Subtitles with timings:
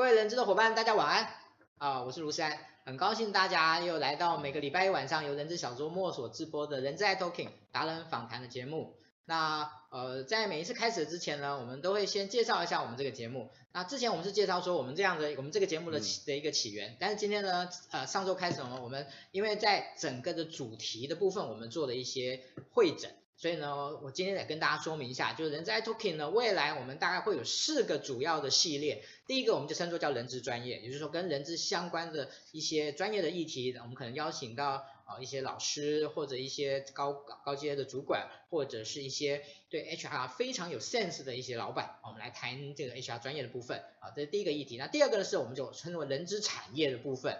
[0.00, 1.28] 各位人知的伙伴，大家晚安
[1.76, 2.02] 啊！
[2.02, 8.94] 我是卢山，很高兴大家又来到每个礼拜一晚上由人资小周末所直播的人资 iTalking 达人访谈的节目。
[9.26, 13.50] 那呃，在每一次开始之前呢，我们都会先介绍一下我们这个节目。
[13.72, 22.40] 那之前我们是介绍说我们这样的我们这个节目的起的一个起源，但是今天呢，呃，上周开始呢，我们因为在整个的主题的部分，我们做了一些
[22.72, 23.10] 汇整。
[23.40, 29.02] 所以呢，我今天得跟大家说明一下，就是人资 iTalking 呢，未来我们大概会有四个主要的系列。
[29.26, 44.76] 第一个，我们就称作叫人资专业，也就是说跟人资相关的一些专业的议题，我们可能邀请到啊一些老师或者一些高高阶的主管，或者是一些对 HR 非常有 sense 的一些老板，我们来谈这个 HR 专业的部分啊，这是第一个议题。
[44.76, 47.38] 那第二个呢，是我们就称作人资产业的部分。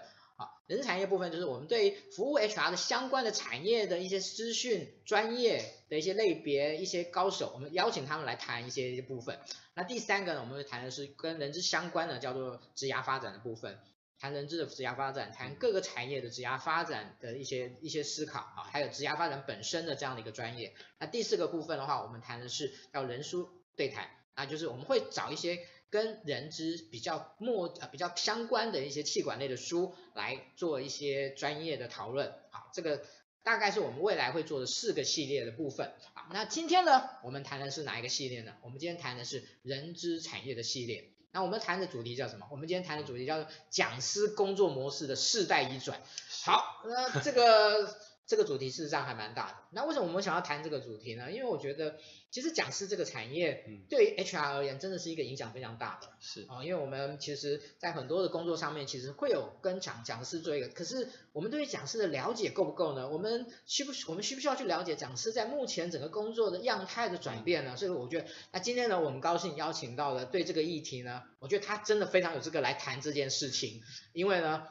[0.67, 9.39] 人产业部分就是我们对服务 HR 的相关的产业的一些资讯、专业的一些类别、一些高手，我们邀请他们来谈一些一些部分。
[9.73, 13.79] 那第三个呢，我们会谈的是跟人资相关的，叫做职涯发展的部分，
[14.19, 20.73] 谈人资的职涯发展，谈各个产业的职涯发展的一些一些思考啊，还有职涯发展本身的这样的一个专业。
[20.99, 25.59] 那第四个部分的话，我们谈的是叫人书对谈，那就是我们会找一些。
[25.91, 33.03] 跟人资比较默呃比较相关的一些气管类的书来做一些专业的讨论，好，这个
[33.43, 38.53] 大概是我们未来会做的四个系列的部分，好，那今天呢，我们谈的是哪一个系列呢？
[38.63, 42.47] 我们今天谈的是人资产业的系列，那我们谈的主题叫什么？
[42.49, 46.01] 我们今天谈的主题叫做讲师工作模式的世代移转，
[46.45, 48.10] 好，那这个。
[48.31, 49.57] 这个主题事实上还蛮大的。
[49.71, 51.29] 那为什么我们想要谈这个主题呢？
[51.29, 51.97] 因为我觉得，
[52.29, 56.07] 其实讲师这个产业，对于 HR 而言，真的是一个影响非常大的。
[56.21, 60.69] 是啊，因为我们其实，在很多的工作上面，其实会有跟讲讲师做一个。
[60.69, 63.09] 可是，我们对于讲师的了解够不够呢？
[63.09, 67.75] 我们需不我们需不需要去了解讲师在目前整个工作的样态的转变呢？
[67.75, 73.81] 所以，我觉得，那今天呢，我们高兴邀请到了对这个议题呢，我觉得他真的非常有资格来谈这件事情。
[74.13, 74.63] 因为呢，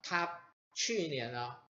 [0.00, 0.30] 他
[0.76, 1.69] 去年呢，啊。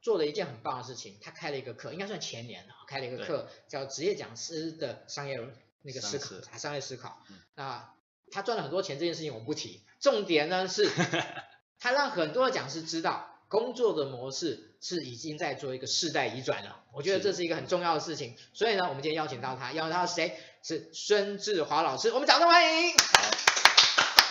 [0.00, 5.38] 做了一件很棒的事情，他开了一个课，应该算前年了，开了一个课叫职业讲师的商业
[5.82, 7.20] 那个思考，商业思考。
[7.54, 7.92] 那
[8.30, 10.90] 他赚了很多钱这件事情我们不提，重点呢是，
[11.78, 18.36] 他让很多的讲师知道工作的模式是已经在做一个世代移转了，我觉得这是一个很重要的事情。
[18.52, 20.38] 所以呢，我们今天邀请到他，邀请到谁？
[20.62, 22.94] 是孙志华老师，我们掌声欢迎。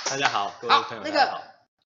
[0.05, 1.41] 大家好，各位朋友，那个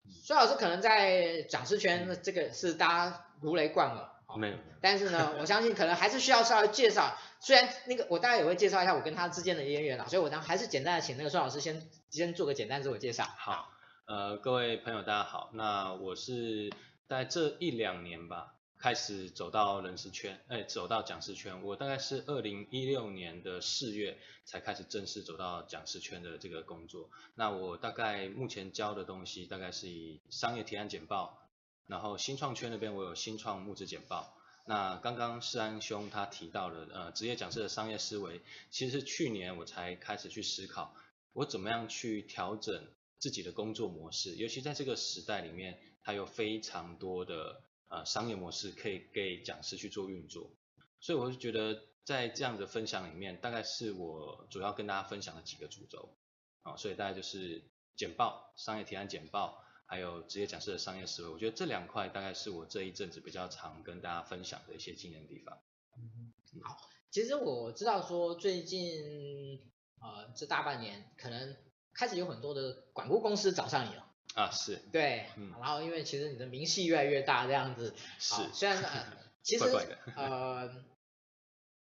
[0.09, 3.23] 孙老师可能在讲师圈，这个是大家。
[3.39, 4.57] 如雷贯耳，没有。
[4.81, 7.15] 但是呢， 我相信可能还是需要稍微介绍。
[7.39, 13.25] 虽然那个我大概也会介绍一下我跟他之间的渊源啦，所以我当还是简单的请那个孙老师先先做个简单自我介绍。
[13.37, 13.69] 好，
[14.07, 16.71] 呃，各位朋友大家好，那我是
[17.07, 21.63] 在这一两年吧，开始走到人事圈，哎，走到讲师圈。
[21.63, 27.09] 我大概是二零一六年的四月才开始正式走到讲师圈的这个工作。
[27.35, 31.43] 那我大概目前教的东西，大概是以商业提案简报。
[31.87, 40.93] 然后新创圈那边我有新创募资简报，那刚刚世安兄他提到了呃职业讲师的商业思维，其实是去年我才开始去思考，
[41.31, 42.85] 我怎么样去调整
[43.19, 50.51] 自己的工作模式，尤其在这个时代里面，它有非常多的呃商业模式可以给讲师去做运作，
[50.99, 56.17] 所以我就觉得在这样的分享里面，大概是我主要跟大家分享的几个主轴，
[56.63, 57.63] 啊，所以大概就是
[57.95, 59.63] 简报、商业提案简报。
[59.89, 65.57] 还有职业讲师的商业思维，我觉得这两块大概是我这一阵子比较常跟大家分享的一些经验地方。
[65.95, 66.77] 嗯，好，
[67.09, 69.61] 其实我知道说最近
[70.01, 71.55] 呃这大半年可能
[71.93, 74.13] 开始有很多的管顾公司找上你了。
[74.35, 74.75] 啊，是。
[74.91, 78.35] 对，嗯，然后因为其实你的名气越来越大这样子，是。
[78.53, 79.05] 虽然呃
[79.43, 80.85] 其实怪怪的呃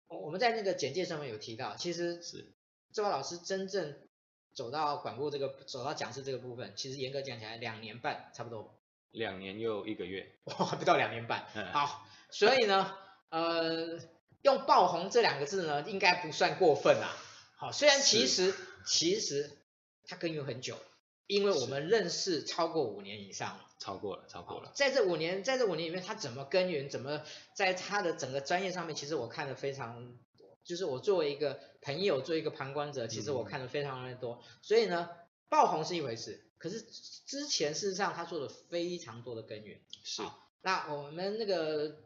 [0.09, 2.55] 我们在那个简介上面有提到，其实是
[2.93, 3.99] 周华老师真正。
[4.55, 8.75] 走到管顾这个，走到讲师这个部分，其实严格讲起来，两年半差不多。
[9.11, 11.47] 两年又一个月，哇，不到两年半。
[11.75, 12.97] 好，所以呢，
[13.29, 14.01] 呃，
[14.41, 17.15] 用爆红这两个字呢，应该不算过分啊。
[17.59, 18.55] 好，虽然其实
[18.87, 19.59] 其实
[20.07, 20.79] 它耕耘很久，
[21.27, 23.63] 因为我们认识超过五年以上了。
[23.79, 24.73] 超过了，超过了。
[24.75, 27.23] 在这五年，在这五年里面，他怎么耕耘，怎么
[27.55, 30.17] 在他的整个专业上面，其实我看的非常。
[30.65, 35.09] 就是我作为一个朋友，作为一个旁观者，其实我看的非常的多，所以呢，
[35.49, 39.81] 爆红是一回事，可是之前事实上他做了非常多的耕耘。
[40.03, 40.23] 是。
[40.63, 42.01] 那我们那个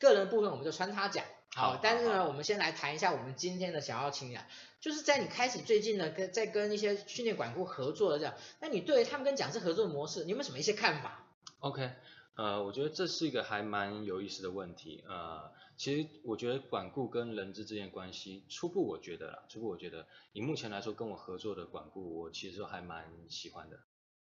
[0.00, 1.24] 个人部分我们就穿插讲。
[1.54, 1.78] 好。
[1.82, 4.44] 但是呢，我们先来谈一下我们今天的想要请讲，
[4.80, 11.26] 就是在你开始最近呢，跟在跟一些训练管顾合作的这样，那你对他们跟讲师合作的模式，你有没有什么一些看法
[11.60, 11.90] ？OK，
[12.36, 15.52] 呃，我觉得这是一个还蛮有意思的问题，呃。
[15.76, 23.80] 其实我觉得管顾跟人资之间关系，初步我觉得啦，初步我觉得以目前来说跟我合作的管顾，我其实还蛮喜欢的。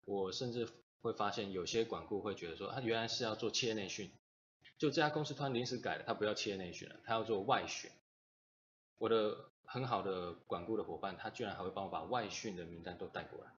[0.05, 0.67] 我甚至
[0.99, 4.09] 会发现有些管顾会觉得说，他原来是要做企业内训，
[4.77, 7.89] 就这家公司突然临时改了，他不要企业内训了，他要做外训。
[8.97, 13.51] 我的很好的管顾的伙伴，他居然还会帮我把外训的名单都带过来，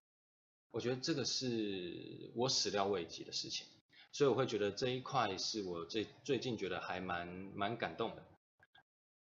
[0.72, 3.68] 我觉得这个是我始料未及的事情，
[4.12, 8.24] 所以我会觉得这一块是我最最近觉得还蛮蛮感动的。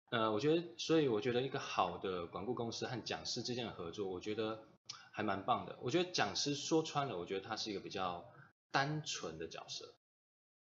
[0.10, 4.68] 呃，我觉得，所以我觉得一个好的管顾公司和讲师之间的合作，我觉得
[5.12, 5.78] 还蛮棒的。
[5.82, 8.26] 我觉得讲师说穿了，我觉得他是一个比较
[8.72, 9.94] 单纯的角色，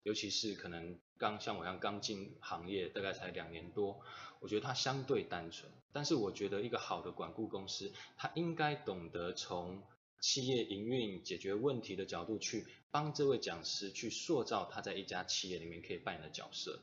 [0.03, 3.99] 尤其是可能刚像我一样刚进行业，大概才两年多。
[4.39, 9.81] 我觉得他相对单纯，但是我觉得一个好的管顾公司，他应该懂得从
[10.19, 16.81] 企业营运解决问题的角度去帮这位讲师去塑造他在一家企业里面可以扮演的角色。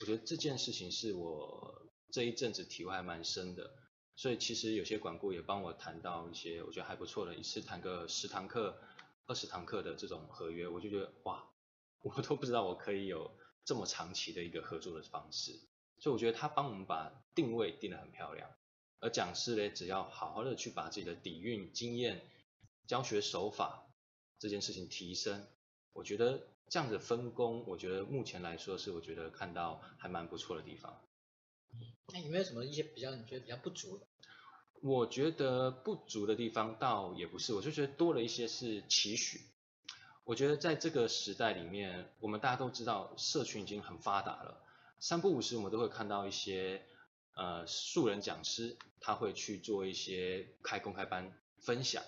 [0.00, 3.72] 我觉得这件事情是我这一阵子体会还蛮深的，
[4.14, 8.78] 所以其实有些管顾也帮我谈到一些我觉得还不错的，一次谈个十堂课、
[9.26, 11.44] 二十堂课的这种合约，我就觉得哇，
[12.04, 13.32] 我都不知道我可以有
[13.64, 15.58] 这么长期的一个合作的方式。
[15.98, 18.50] 所以我觉得他帮我们把定位定得很漂亮，
[19.00, 22.28] 而讲师呢，只要好好的去把自己的底蕴、经验、
[22.86, 23.86] 教学手法
[24.38, 25.46] 这件事情提升，
[25.92, 31.00] 我觉得这样子分工，我觉得目前来说是我觉得看到还蛮不错的地方。
[32.12, 34.06] 那有没有什么一些比较你觉得比较不足的？
[34.82, 39.40] 我觉得不足的地方倒也不是，我就觉得多了一些是期许。
[40.24, 44.62] 我觉得在这个时代里面，我们大家都知道社群已经很发达了。
[44.98, 46.86] 三不五时，我们都会看到一些
[47.34, 52.02] 呃素人讲师，他会去做一些开公开班分享。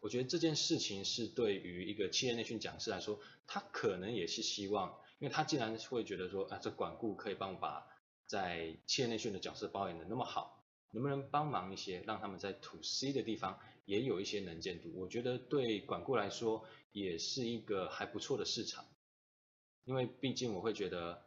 [0.00, 7.86] 我觉得这件事情是对于一个企业内训讲师来说，他可能也是希望，因为他既然会觉得说，啊，这管顾可以帮我把
[8.26, 10.61] 在企业内训的角色包演的那么好，
[10.92, 14.90] 能不能帮忙一些，让他们在 to C 的地方也有一些能见度？
[14.94, 18.86] 我觉得对管顾来说也是一个还不错的市场，
[19.84, 21.26] 因为毕竟我会觉得。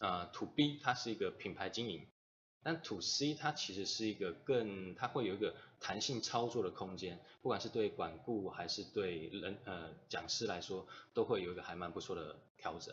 [0.00, 2.08] 呃，to B 它是一个品牌经营，
[2.64, 12.92] 但 to C 它其实是一个更，它会有一个弹性操作的空间，不管是对管顾还是对人呃讲师来说，都会有一个还蛮不错的调整。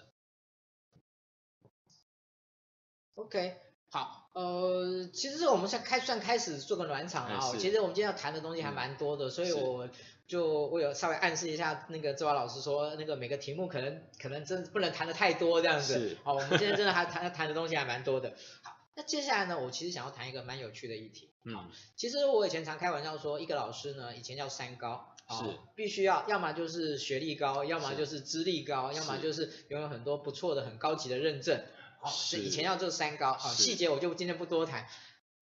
[3.16, 3.58] OK，
[3.92, 9.88] 好，呃，其实我们先开算开始做个暖场啊，其实我们今天要谈的东西还蛮多的，嗯、所以我。
[10.28, 15.94] 就我有稍微暗示一下，那个志华老师说，那个每个题目可能可能真不能谈的太多这样子。
[15.94, 16.18] 是。
[16.24, 18.30] 好，我们今天真的还谈 谈的东西还蛮多的。
[18.64, 21.30] 好，那接下来呢，我其实想要谈一个蛮有趣的议题。
[21.44, 21.70] 嗯。
[21.98, 25.14] 其实我以前常开玩笑说，一个老师呢，以前叫三高。
[25.30, 25.44] 是。
[25.76, 31.62] 必须要，要么就是学历高，要么就是资历高，要么就是拥有很多不错的、很高级的认证。
[32.02, 33.32] 好，是以前要做三高。
[33.32, 34.88] 啊，细节我就今天不多谈。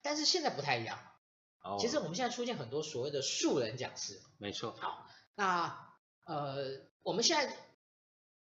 [0.02, 1.00] 但是现在不太一样。
[1.64, 1.78] 哦。
[1.80, 4.22] 其实我们现在出现很多所谓的素人讲师。
[4.38, 4.76] 没错。
[4.80, 7.56] 好，那呃，我们现在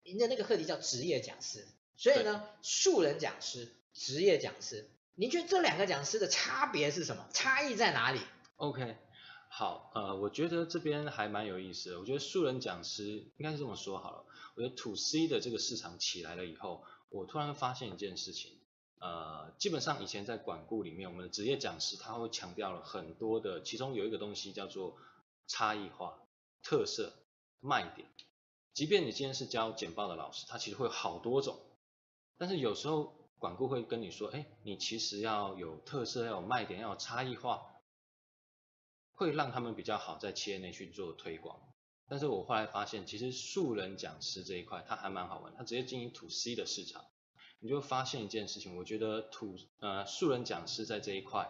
[0.03, 7.27] 您的那个课题叫职业讲师，所以呢，素人讲师、职业讲师，您觉得这两个讲师的差别是什么？
[7.33, 8.19] 差异在哪里
[8.57, 8.97] ？OK，
[9.49, 11.99] 好，呃，我觉得这边还蛮有意思的。
[11.99, 14.25] 我觉得素人讲师应该是这么说好了。
[14.55, 18.57] 我觉得 To C 的这个市场起来了以后，我突然发现一件事情，
[18.99, 24.97] 呃，基本上以前在管顾里面，我们的职业讲师他会强调了很多的，其中有一个东西叫做。
[25.47, 26.17] 差异化、
[26.63, 27.11] 特色、
[27.59, 28.07] 卖点，
[28.73, 31.59] 即便你今天是教简报的老师，他其实会有好多种。
[32.37, 37.65] 但是有时候管顾会跟你说，哎，你其实要有特色，要有卖点，要有差异化，
[39.11, 41.59] 会让他们比较好在企业内去做推广。
[42.11, 47.05] 但是我后来发现，其实素人讲师这一块，它还蛮好玩，它直接经营 to C 的市场，
[47.61, 51.49] 你就发现一件事情，我觉得土呃素人讲师在这一块。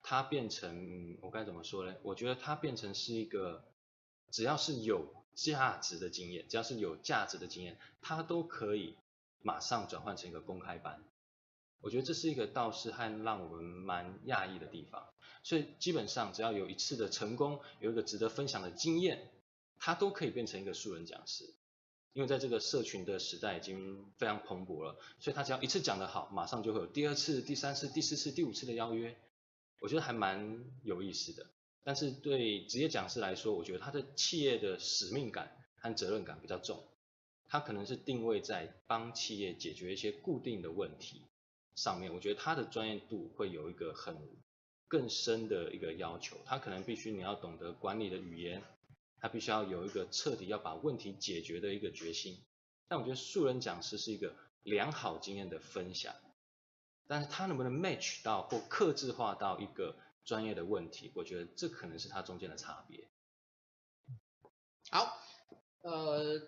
[0.00, 1.94] 它变成我该怎么说呢？
[2.02, 3.64] 我觉得它变成是一个，
[4.30, 8.96] 只要是有价值的经验，只要是有价值的经验，它都可以
[9.42, 11.04] 马上转换成一个公开班。
[11.82, 15.06] 我觉得这是一个倒是还让我们蛮讶异的地方。
[15.42, 19.30] 所以基本上只要有一次的成功，有一个值得分享的经验，
[19.78, 21.54] 他都可以变成一个素人讲师。
[22.14, 29.16] 因为在这个社群的时代已经非常蓬勃了，所以他只要一次讲得好，马上就会有第二次、第三次、第四次、第五次的邀约。
[29.80, 31.46] 我觉得还蛮有意思的，
[31.84, 36.82] 但是对职业讲师来说，我觉得他的企业的使命感和责任感比较重，
[37.46, 41.22] 他可能是定位在帮企业解决一些固定的问题
[41.76, 44.16] 上面，我觉得他的专业度会有一个很
[44.88, 48.64] 更深的一个要求，他可能必须你要懂得管理的语言，
[49.20, 52.42] 他必须要有一个彻底要把问题解决的一个决心，
[52.86, 56.14] 但我觉得素人讲师是一个良好经验的分享。
[57.06, 63.08] 但是他能不能 match 到或克制化到一个专业的问题，我觉得这可能是他中间的差别。
[64.90, 65.18] 好，
[65.80, 66.38] 呃，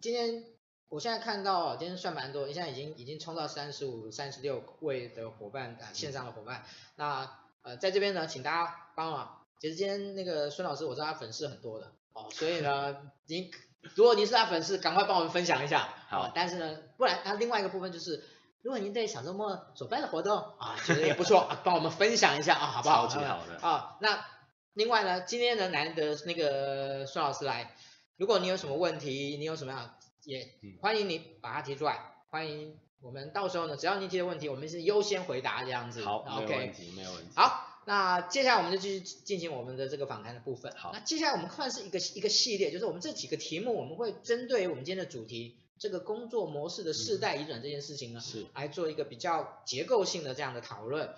[0.00, 0.44] 今天
[0.88, 6.66] 我现在看到今天算蛮多，现在已经已经冲到三十五、三十六位的伙伴啊，线上的伙伴。
[6.96, 9.47] 那呃，在这边呢，请大家帮忙。
[9.60, 12.96] 其实今天那个孙老师，我知道他粉丝很多的哦，所以呢，
[13.26, 13.50] 您
[13.94, 15.88] 如果您是他粉丝，赶快帮我们分享一下。
[16.08, 18.22] 好，但是呢，不然他另外一个部分就是，
[18.62, 23.08] 如果您对小周末所办的活动啊，觉得也不错，帮我们分享一下啊，好不好？
[23.08, 23.58] 超级好的。
[23.66, 24.24] 啊，那
[24.74, 27.74] 另外呢，今天呢难得那个孙老师来，
[28.16, 36.04] 如果你有什么问题，你有什么样也欢迎你把它提出来，欢迎我们到时候呢，只要你提的问题，我们是优先回答这样子。
[36.04, 37.32] 好，没有问题，没有问题。
[37.34, 37.64] 好。
[37.88, 40.70] 那接下来我们就继续进行我们的这个访谈的部分。
[40.76, 51.14] 好，那接下来我们看是一个一个系列，就是我们这几个题目，我们会针对我们今天的主题，这个工作模式的世代移转这件事情呢，是来做一个比较结构性的这样的讨论。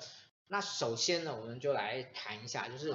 [0.47, 2.95] 那首先呢，我们就来谈一下，就是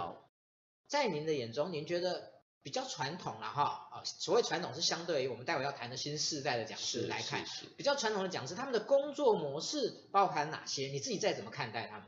[0.88, 2.32] 在您的眼中，您觉得
[2.64, 7.44] 比较传统了哈啊，所谓传统是相对于我们待会要谈的新世代的讲师来看，
[7.76, 10.88] 比较传统的讲师，他们的工作模式包含哪些？
[10.88, 12.08] 你自己再怎么看待他们？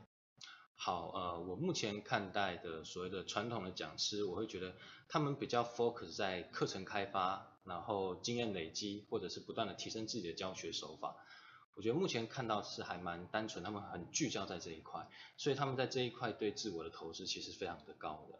[0.80, 4.76] 好，呃，我目前看待的所谓的传统的讲师，我会觉得
[5.08, 11.16] 他们比较 focus 在课程开发，然后经验累积，或者是不断的提升自己的教学手法。
[11.74, 18.38] 我觉得目前看到是还蛮单纯，他们很聚焦在这一块，所以他们在这一块对自我的投资其实非常的高的。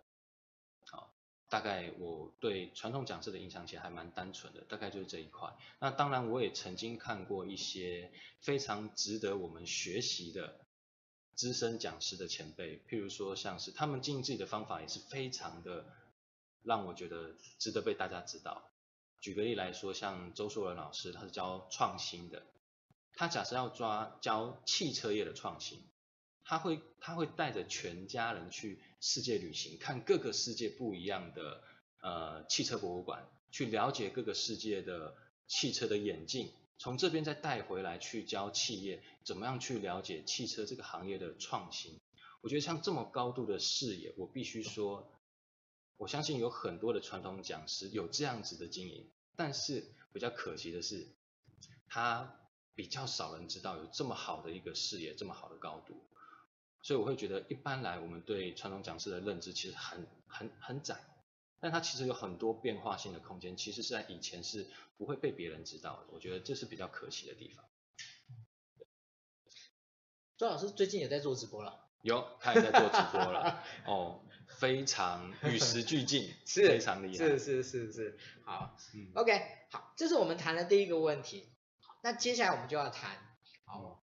[0.93, 1.13] 好，
[1.49, 5.53] 大概我对传统讲师的印象其实还蛮单纯的，大概就是这一块。
[5.81, 10.61] 那当然我也曾经看过一些非常值得我们学习的。
[11.39, 15.87] 资深讲师的前辈，譬如说像是他们经营自己的方法也是非常的
[16.65, 18.69] 让我觉得值得被大家知道。
[19.21, 22.43] 举个例来说，像周硕仁老师，他是教创新的，
[23.15, 25.81] 他假设要抓教汽车业的创新，
[26.43, 31.63] 他会他会带着全家人去世界旅行，看各个世界不一样的
[32.01, 35.15] 呃汽车博物馆，去了解各个世界的
[35.47, 36.51] 汽车的演进。
[36.79, 42.01] 从这边再带回来去教企业怎么样去了解汽车这个行业的创新，
[42.41, 45.21] 我觉得像这么高度的视野，我必须说，
[45.97, 51.09] 我相信有很多的传统讲师有这样子的经营，但是比较可惜的是，
[51.89, 52.41] 他
[52.75, 56.01] 比较少人知道有这么好的一个视野，这么好的高度，
[56.83, 61.05] 所以我会觉得一般来我们对传统讲师的认知其实很很很窄。
[61.61, 67.65] 但它其实有很多变化性的空间，其实是在以前是不会被别人知道的，我觉得这是比较可惜的地方。
[70.37, 81.51] 周老师最近也在做直播了，有，他也在做直播了，哦，非常与时俱进， 是非常厉害，是是是是，好，嗯，OK，好，这是我们谈的第一个问题，
[82.03, 83.17] 那接下来我们就要谈，
[83.65, 83.99] 哦，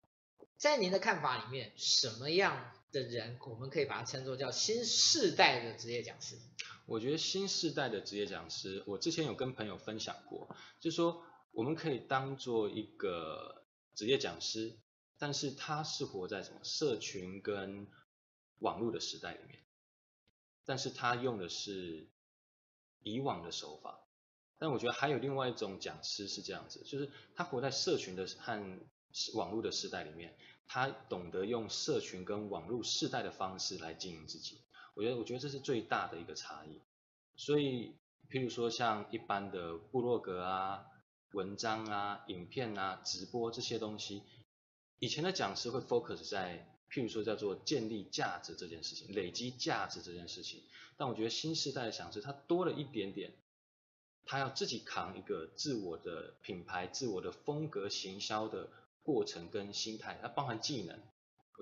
[0.57, 6.39] 在您的看法里面，什么样的人我们可以把它称作叫新世代的职业讲师？
[6.87, 13.65] 我觉得新世代的职业讲师，我之前有跟朋友分享过，就说我们可以当做一个
[13.95, 14.79] 职业讲师，
[15.19, 17.87] 但是他是活在什么社群跟
[18.59, 19.65] 网络的时代里面，
[20.65, 22.11] 但是他用的是
[23.03, 24.01] 以往的手法，
[24.59, 28.81] 但我觉得还有另外一种讲师是这样子，就是他活在社群的和
[29.35, 34.62] 网络的时代里面，他懂得用社群跟网络世代的方式来经营自己。
[34.95, 36.81] 我觉得，我觉得这是最大的一个差异。
[37.37, 37.95] 所以，
[38.31, 40.85] 譬如说像一般的部落格啊、
[41.33, 44.23] 文章啊、影片啊、直播这些东西，
[44.99, 50.63] 以前的讲师会 focus 在譬如说叫做建立价值这件事情、累积价值这件事情。
[50.99, 53.33] 但我觉得新时代的讲师他多了一点点，
[54.27, 58.69] 他要自己扛一个自我的品牌、自我的风格行销的
[59.03, 61.01] 过程跟心态，它包含技能。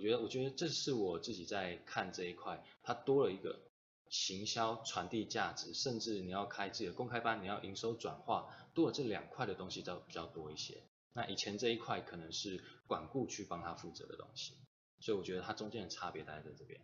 [0.01, 3.61] 我觉得，我觉得这是我自己在看这一块，它多了一个
[4.09, 10.83] 行销传递价值，甚至你要开自己的公开班，你要营收转化，多了这两块的东西都比较多一些。
[11.13, 14.55] 那以前这一块可能是管顾去帮他负责的东西，
[15.01, 16.81] 所以我觉得它中间的差别大概在这边。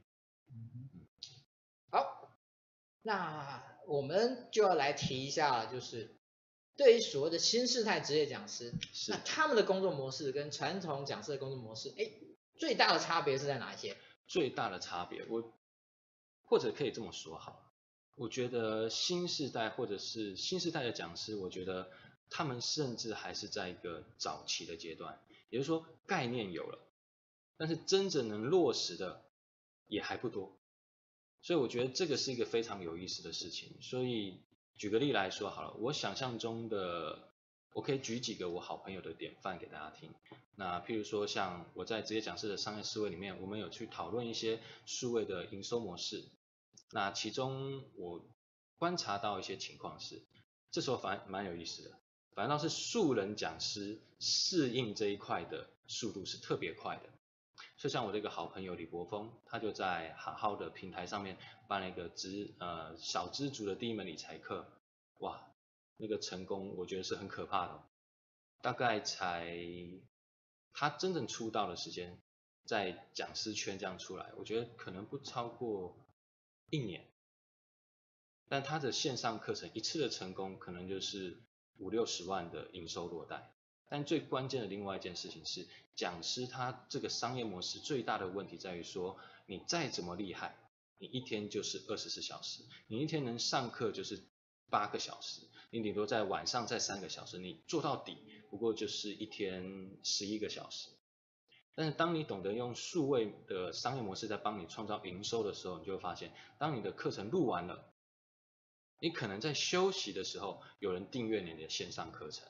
[0.52, 0.90] 嗯，
[1.90, 2.37] 好，
[3.00, 6.14] 那我们就要来提一下，就是
[6.76, 8.74] 对于所谓的新世代职业讲师，
[9.09, 12.11] 那他们的工作模式跟传统讲师的工作模式，哎。
[12.59, 13.97] 最大的差别是在哪一些？
[14.27, 15.53] 最大的差别，我
[16.45, 17.57] 或者可以这么说哈，
[18.14, 21.90] 我觉得新时代或者是新时代的讲师，我觉得
[22.29, 26.79] 他们甚至还是在一个早期的阶段，也就是说概念有了，
[27.57, 29.25] 但是真正能落实的
[29.87, 30.59] 也还不多，
[31.42, 33.77] 所以我觉得这个是一个非常有意思的事情。
[33.81, 34.42] 所以
[34.75, 37.35] 举个例来说好了，我想象中的。
[37.72, 40.11] 我可以举几个我好朋友的典范给大家听。
[40.55, 46.24] 那譬如说，像我在职业讲师的商业思维里面，我们有去讨论一些数位的营收模式。
[46.92, 48.24] 那其中我
[48.79, 50.22] 观察到一些情况是，
[50.70, 51.98] 这时候反而蛮有意思的，
[52.35, 57.11] 反倒是素人讲师适应这一块的速度是特别快的。
[57.76, 61.37] 就像我的一个好朋友李博峰，他就在好好的平台上面
[61.68, 64.66] 办了一个知呃小资族的第一门理财课，
[65.18, 65.42] 哇，
[65.97, 67.83] 那个成功我觉得是很可怕的，
[68.63, 69.57] 大概才
[70.73, 72.21] 他真正出道的时间，
[72.65, 75.97] 在讲师圈这样出来，我觉得可能不超过
[76.71, 77.07] 一年，
[78.49, 81.41] 但他的线上课程一次的成功可能就是
[81.79, 83.53] 五六十万的营收落袋。
[83.89, 90.57] 但最关键的另外一件事情是，讲师他这个商业模式最大的问题在于说，你再怎么厉害，
[90.99, 94.25] 你一天就是二十四小时，你一天能上课就是
[94.70, 98.18] 八个小时，你顶多在晚上再三个小时，你做到底
[98.50, 100.90] 不过就是一天十一个小时。
[101.74, 107.92] 但是当你懂得用数位的商业模式在帮你创造营收的时候，你就会发现，当你的课程录完了，
[108.98, 112.48] 你可能在休息的时候，有人订阅你的线上课程。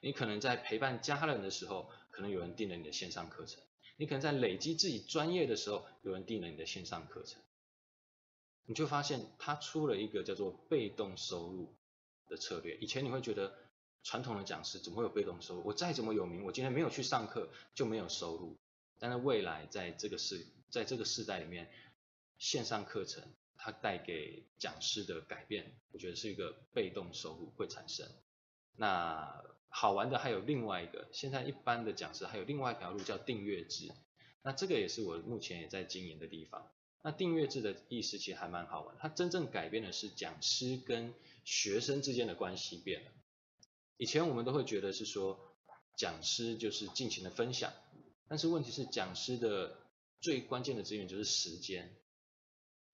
[0.00, 3.60] 你可能在陪伴家人的时候，可能有人订了你的线上课程；
[3.96, 7.42] 你可能在累积自己专业的时候，有人订了你的线上课程。
[8.66, 11.74] 你就发现他出了一个叫做被动收入
[12.28, 12.76] 的策略。
[12.76, 13.54] 以前你会觉得
[14.02, 15.62] 传统的讲师怎么会有被动收入？
[15.64, 18.56] 我再怎么有名，我今天没有去上课就没有收入。
[18.98, 21.70] 但是未来在这个世在这个世代里面，
[22.38, 23.22] 线上课程
[23.56, 28.08] 它带给讲师的改变，我觉得是一个被动收入会产生。
[28.74, 33.92] 那好玩的还有另外一个，现在一般的讲师还有另外一条路叫订阅制，
[34.42, 36.70] 那这个也是我目前也在经营的地方。
[37.06, 41.14] 那订阅制的意思其实还蛮好玩，它真正改变的是讲师跟
[41.44, 43.12] 学生之间的关系变了。
[43.96, 45.38] 以前我们都会觉得是说
[45.94, 47.72] 讲师就是尽情的分享，
[48.26, 49.78] 但是问题是讲师的
[50.20, 51.94] 最关键的资源就是时间，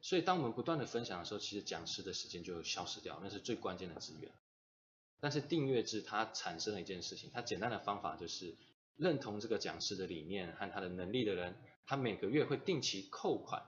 [0.03, 4.31] 所以当我们不断的分享的时候，其实讲师的时间就消失掉，那是最关键的资源。
[5.20, 8.55] 但是订阅制它产生了一件事情，它简单的方法就是
[8.96, 13.64] 认同这个讲师的理念和他的能力的人，他每个月会定期扣款，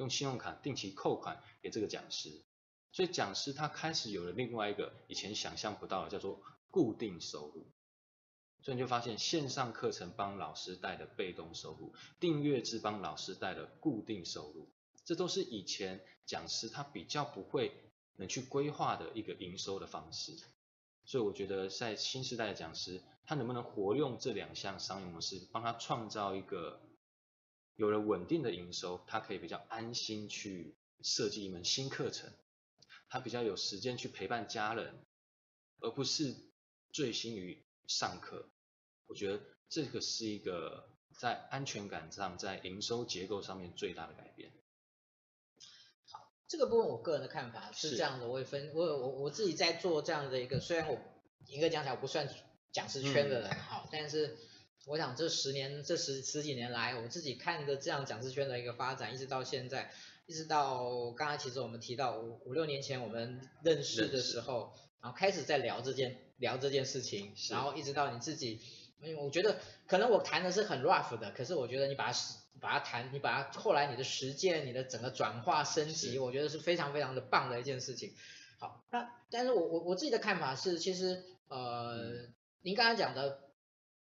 [0.00, 2.42] 用信用卡定期扣款给这个讲师，
[2.90, 7.66] 所以讲师他开始有了另外一个以前想象不到的叫做固定收入，
[8.62, 14.70] 所以你就发现线上课程帮老师带的被动收入，订阅制帮老师带的固定收入，
[15.04, 17.70] 这都是以前讲师他比较不会
[18.16, 20.34] 能去规划的一个营收的方式。
[21.04, 26.80] 所以我觉得在新时代的讲师，他能不能活用这两项商业模式，帮他创造一个
[27.80, 32.30] 有了稳定的营收，他可以比较安心去设计一门新课程，
[33.08, 35.02] 他比较有时间去陪伴家人，
[35.80, 36.36] 而不是
[36.92, 38.50] 醉心于上课。
[39.06, 39.40] 我觉得
[39.70, 44.52] 这个是一个在安全感上，在营收结构上面最大的改变。
[46.10, 50.98] 好这个部分我个人的看法是这样的，我也分我我我自己在做这样的一个，虽然我
[51.46, 52.28] 严格讲起来我不算
[52.72, 54.36] 讲师圈的人哈，嗯，但是
[54.86, 59.90] 我想这十年这十十几年来，我自己看着这样讲师圈的一个发展，一直到现在，
[60.26, 68.60] 一直到刚才其实我们提到五五六年前我们认识的时候，然后开始在聊这件聊这件事情，然后一直到你自己，
[69.00, 72.18] 因为我觉得可能我谈的是很 rough 的，可是我觉得你把它。
[72.60, 78.12] 把它谈，你把它后来你的实践，你的整个转化升级，我觉得是非常非常的棒的一件事情。
[78.58, 83.49] 好，那但是我我我自己的看法是，其实呃，嗯、您刚才讲的，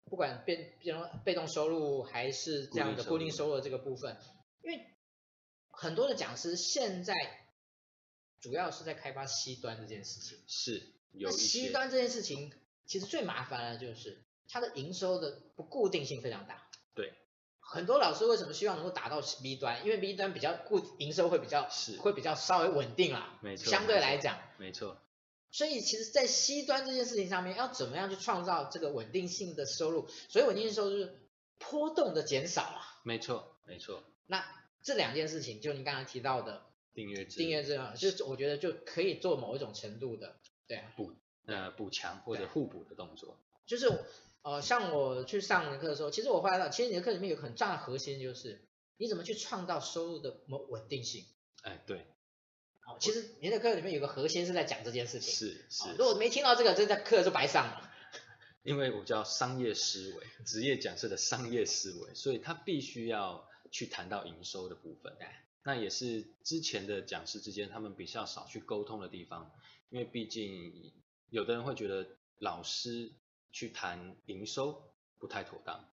[0.04, 4.16] 不管变变成被动收入还是这样的固定收入的这个部分，
[4.62, 4.86] 因为
[5.70, 7.14] 很多的讲师现在
[8.40, 10.38] 主要是在开发 C 端这件事情。
[10.46, 11.30] 是，有。
[11.30, 12.52] C 端这件事情
[12.86, 16.68] 其实最麻烦的就是它的营收的不固定性非常大。
[16.94, 17.12] 对。
[17.66, 19.84] 很多老师为什么希望能够达到 B 端？
[19.84, 24.98] 因为 B 端比较固营收会比较是会比较稍微稳定啦，没错，相对来讲，没错。
[25.54, 30.08] 所以其实，在 C 端这件事情上面，要怎么样去创造这个稳定性的收入？
[30.28, 32.82] 所以稳定性收入是波动的减少啊。
[33.04, 34.02] 没错，没错。
[34.26, 34.44] 那
[34.82, 40.34] 这两件事情，就你刚才提到的订阅制，订阅制啊，就是我觉得就可以做某一种程度的，
[40.66, 41.12] 对啊，补
[41.46, 44.04] 呃补强或者互补的动作，就是。
[44.46, 51.24] 呃，像我去上你的课的时候，其实我发现到，其实你的课里面有很重要的核心，就是你怎么去创造收入的稳稳定性。
[51.62, 52.06] 哎，对。
[52.84, 55.34] 好，其实您的课里面有个核心是在讲这件事情。
[55.34, 55.90] 是是。
[55.98, 57.90] 如果没听到这个，这课就白上了。
[58.62, 65.14] 因为我叫商业思维，职业讲师的商业思维，所以他必须要去谈到营收的部分。
[65.18, 65.26] 对。
[65.64, 69.50] 那也是之前的讲师之间他们比较少去沟通的地方，
[69.90, 70.92] 因为毕竟
[71.30, 72.06] 有的人会觉得
[72.38, 73.12] 老师。
[73.56, 74.82] 去谈营收
[75.20, 75.88] 不太妥当，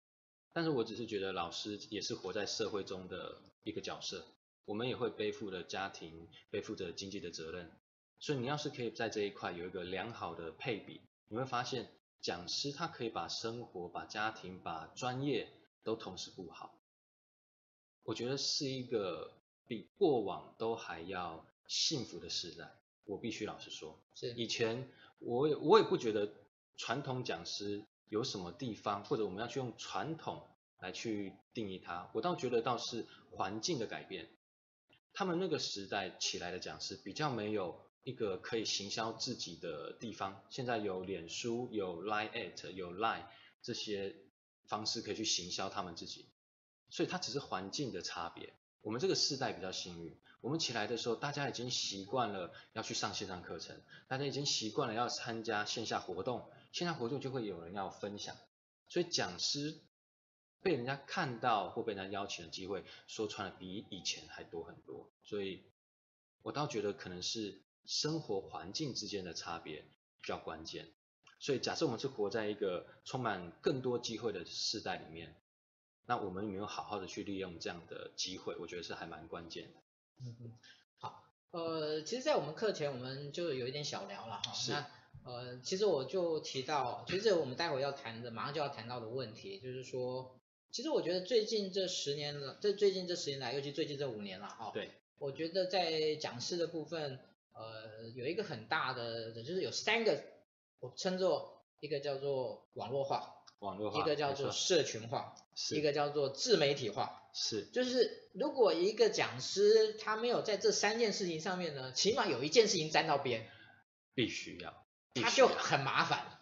[0.52, 4.26] 但是我只是觉得老师也是活在社会中的一个角色，
[4.66, 7.70] 我们也会背负着家庭，背负着经济的责任，
[8.18, 11.88] 所以你要是可以在这一块有一个良好的配比，你会发现
[12.20, 15.48] 讲师他可以把生活、把家庭、把专业
[15.82, 16.74] 都同时顾好。
[18.02, 19.32] 我觉得是一个
[19.66, 22.74] 比过往都还要幸福的时代。
[23.04, 26.28] 我必须老实说，是以前我也我也不觉得
[26.76, 30.42] 传统讲师有什么地方，或者我们要去用传统
[30.80, 32.10] 来去定义它。
[32.14, 34.28] 我倒觉得倒是环境的改变，
[35.18, 40.44] 他们那个时代起来的讲师比较没有一个可以行销自己的地方。
[40.50, 43.24] 现在有脸书、有 Line at 有 Line
[43.62, 44.14] 这些
[44.66, 46.28] 方式可以去行销他们自己，
[46.90, 48.52] 所以它只是环境的差别。
[48.82, 50.14] 我们这个世代比较幸运。
[50.42, 58.36] 我们起来的时候，大家已经习惯了要去上线上课程，大家已经习惯了要参加线下活动，线下活动就会有人要分享，
[58.86, 59.80] 所以讲师
[60.66, 65.08] 被人家看到或被人家邀请的机会，说穿了比以前还多很多。
[65.22, 65.62] 所以，
[66.42, 69.82] 我倒觉得可能是生活环境之间的差别
[70.20, 70.88] 比较关键。
[71.38, 75.36] 所以，假设我们是活在一个充满更多机会的世代里面，
[76.04, 78.56] 那我们有没有好好的去利用这样的机会？
[78.56, 79.78] 我觉得是还蛮关键的。
[80.18, 80.52] 嗯嗯，
[80.98, 84.52] 好，呃，其实，在我们课前我们就有一点小聊了哈。
[84.52, 84.72] 是。
[84.72, 84.84] 那
[85.24, 90.35] 呃，其实我就提到，其实我们待会要谈的，马上就要谈到的问题，就是说，
[90.70, 94.70] 其实我觉得最近这十年了，这最近这十年来，尤其最近这五年了哈。
[94.74, 94.90] 对。
[95.18, 97.18] 我觉得在讲师的部分，
[97.52, 100.22] 呃，有一个很大的，就是有三个，
[100.80, 103.32] 我称作一个叫做网络化。
[103.60, 113.48] 网络化，一个叫做社群化，是一个叫做自媒体化，是，就是如果一个讲师他没有在这三件事情上面呢，起码有一件事情沾到边，
[114.14, 116.35] 必须要，他就很麻烦，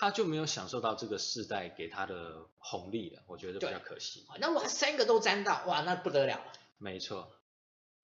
[0.00, 4.24] 他就没有享受到这个世代给他的红利了，我觉得比较可惜。
[4.38, 6.52] 那我三个都沾到，哇，那不得了了。
[6.78, 7.30] 没错，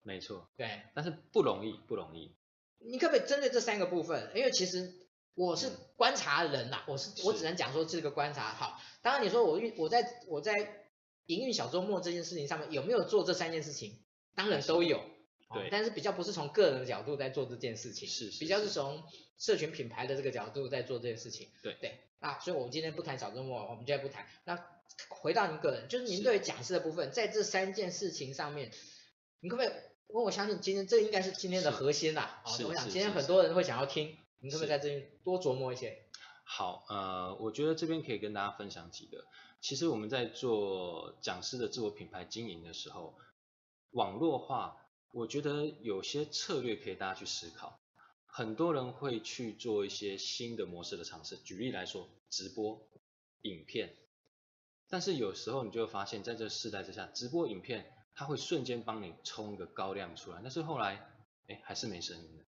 [0.03, 2.35] 没错，对，但是不容易，不容易。
[2.77, 4.31] 你可不可以针对这三个部分？
[4.35, 5.03] 因为其实。
[5.39, 8.81] 我是观察人呐、啊，我是我只能讲说这个观察好。
[9.03, 10.51] 当然你说我运我在我在
[11.27, 14.03] 营运小周末这件事情上面有没有做这三件事情？
[14.33, 14.99] 当然都有，
[15.53, 19.03] 对，但是比较不是从个人的角度在做这件事情，是，是，比较是从
[19.37, 21.49] 社群品牌的这个角度在做这件事情。
[21.63, 24.25] 对对，那所以我们今天不谈小周末，我们今天不谈。
[24.45, 24.57] 那
[25.09, 28.71] 回到您个人，就是您对讲师的部分，在这三件事情上面，
[29.39, 29.71] 你可不可以？
[30.09, 32.41] 因为我相信今天这应该是今天的核心啦。
[32.43, 34.17] 啊，我想今天很多人会想要听。
[34.39, 35.97] 你可不可以在这边多琢磨一些？
[36.43, 39.25] 好，呃，我觉得这边可以跟大家分享几个。
[39.59, 43.15] 其实我们在做讲师的自我品牌经营的时候，
[43.91, 44.77] 网络化，
[45.11, 47.79] 我觉得有些策略可以大家去思考。
[48.25, 52.87] 很多人会去做一些新的模式的尝试，举例来说，直播、
[53.41, 53.95] 影片。
[54.89, 61.09] 但是有时候你就会发现，在这个世代之下，直播影片它会瞬间帮你冲一个高亮出来，但是后来，
[61.47, 62.45] 哎，还是没声音的。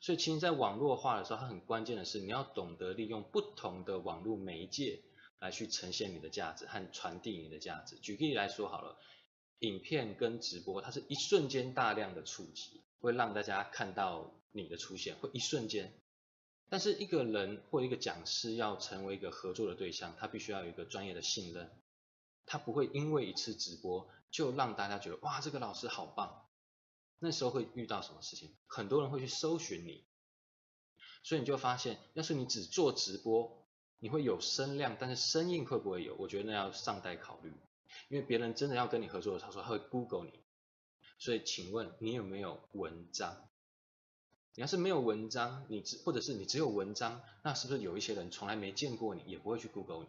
[0.00, 5.02] 所以，其实，在网络化的时候，它很关键的是，你要懂得利用不同的网络媒介
[5.40, 7.96] 来去呈现你的价值和传递你的价值。
[7.96, 8.96] 举例来说好了，
[9.60, 15.92] 影片跟直播，它是一瞬间大量的触及，会让大家看到你的出现，会一瞬间。
[16.68, 21.70] 但是，一个人或一个讲师要成为一个合作的对象，他必须要有一个专业的信任，
[22.44, 26.44] 他不会因为一次直播就让大家觉得哇，这个老师好棒。
[27.18, 28.54] 那时候会遇到什么事情？
[28.66, 30.04] 很多人会去搜寻你，
[31.24, 33.66] 所以你就发现，要是你只做直播，
[33.98, 36.14] 你会有声量，但是声音会不会有？
[36.16, 37.52] 我觉得那要尚待考虑，
[38.08, 40.32] 因为别人真的要跟你合作的时候，他说他会 Google 你。
[41.18, 43.48] 所以请问你有没有文章？
[44.54, 50.08] 你要是没有文章，你只或者是你只有文章，那是不是有一些人从来没见过你，也不会去 Google 你？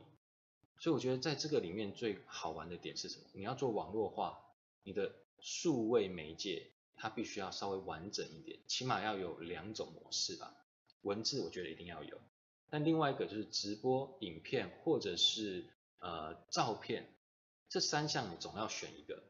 [0.79, 3.25] 所以我觉得在这个里面最好玩的点是什么？
[3.33, 4.39] 你要做网络化，
[4.83, 6.71] 你的数位媒介。
[7.01, 10.53] 它必须要稍微完整一点，起码要有两种模式吧。
[11.01, 12.19] 文字我觉得一定要有，
[12.69, 17.09] 但另外一个就是直播、影片或者是呃照片，
[17.69, 19.23] 这三项你总要选一个。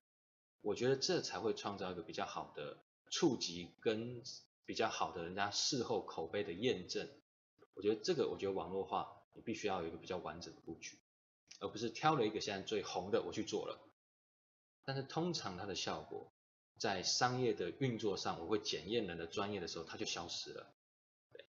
[0.61, 2.77] 我觉得这才会创造一个比较好的
[3.11, 4.23] 触及跟
[4.65, 7.09] 比较好的人家事后口碑的验证。
[7.75, 10.97] 我觉得这个，我觉得网络化你必须要有一个比较完整的布局，
[11.59, 13.79] 而不是挑了一个现在最红的我去做了，
[14.83, 16.31] 但是通常它的效果。
[16.77, 20.73] 在商业的运作上，我会检验人的专业的时候，它就消失了。
[21.33, 21.43] 对，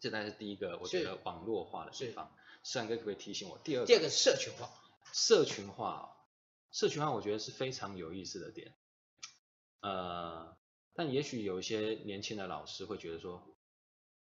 [0.00, 2.34] 这才是第一个，我觉得网络化的地方。
[2.64, 3.86] 世涵哥可不可以提醒我第二个？
[3.86, 4.70] 第二个社群化。
[5.12, 6.16] 社群化，
[6.72, 8.74] 社群化，我觉得是非常有意思的点。
[9.80, 10.56] 呃，
[10.94, 13.56] 但也许有一些年轻的老师会觉得说，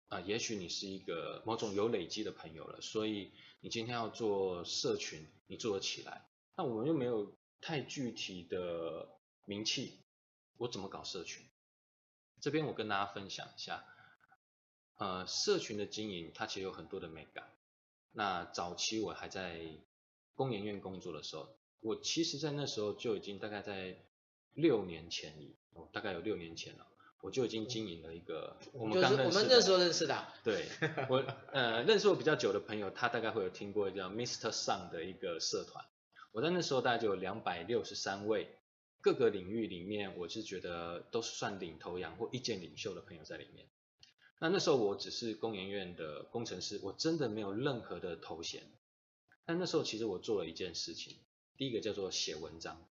[0.09, 6.29] 啊、也许你是一个某种有累积的朋友了，所以你今天要做社群，你做得起来。
[6.57, 9.15] 那我们又没有太具体的。
[9.49, 10.03] 名气，
[10.57, 11.49] 我怎么搞社群？
[12.41, 13.85] 这边我跟大家分享一下，
[14.97, 17.49] 呃，社群的经营它其实有很多的美感。
[18.11, 19.61] 那早期我还在
[20.37, 21.49] 工研院工作的时候，
[21.81, 23.97] 我其实在那时候就已经大概在
[24.53, 25.35] 六年前，
[25.73, 26.87] 哦，大概有六年前了，
[27.23, 30.27] 我就已经经营了一个我们刚认识的，就是我们那时候认识的。
[30.45, 30.67] 对，
[31.09, 34.53] 我 呃认识我比较久的朋友，他大概会有听过叫 Mr.
[34.53, 35.85] Sun 的一个社团。
[36.33, 38.49] 我在那时候大概就有两百六十三位，
[39.01, 43.67] 各个领域里面，我是觉得都是算领头羊或意见领袖的朋友在里面。
[44.39, 48.63] 那那时候我只是工研院的工程师，我真的没有任何的头衔。
[49.47, 51.17] 但那时候其实我做了一件事情，
[51.57, 52.87] 第一个叫做写文章，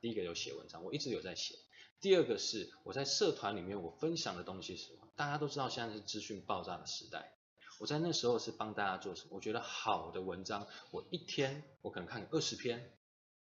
[0.00, 1.54] 第一个有写文章，我一直有在写。
[2.00, 5.08] 第二个是我在社团里面我分享的东西是什么？
[5.16, 7.32] 大家都知道现在是资讯爆炸的时代。
[7.78, 9.28] 我在那时候是帮大家做什么？
[9.32, 12.92] 我觉得好的文章，我一天我可能看二十篇，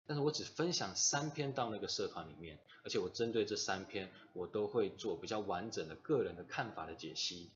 [0.06, 7.52] 但是我只分享三篇到那个社团里面，而且我针对这三篇，我都会做比较完整的个人的看法的解析，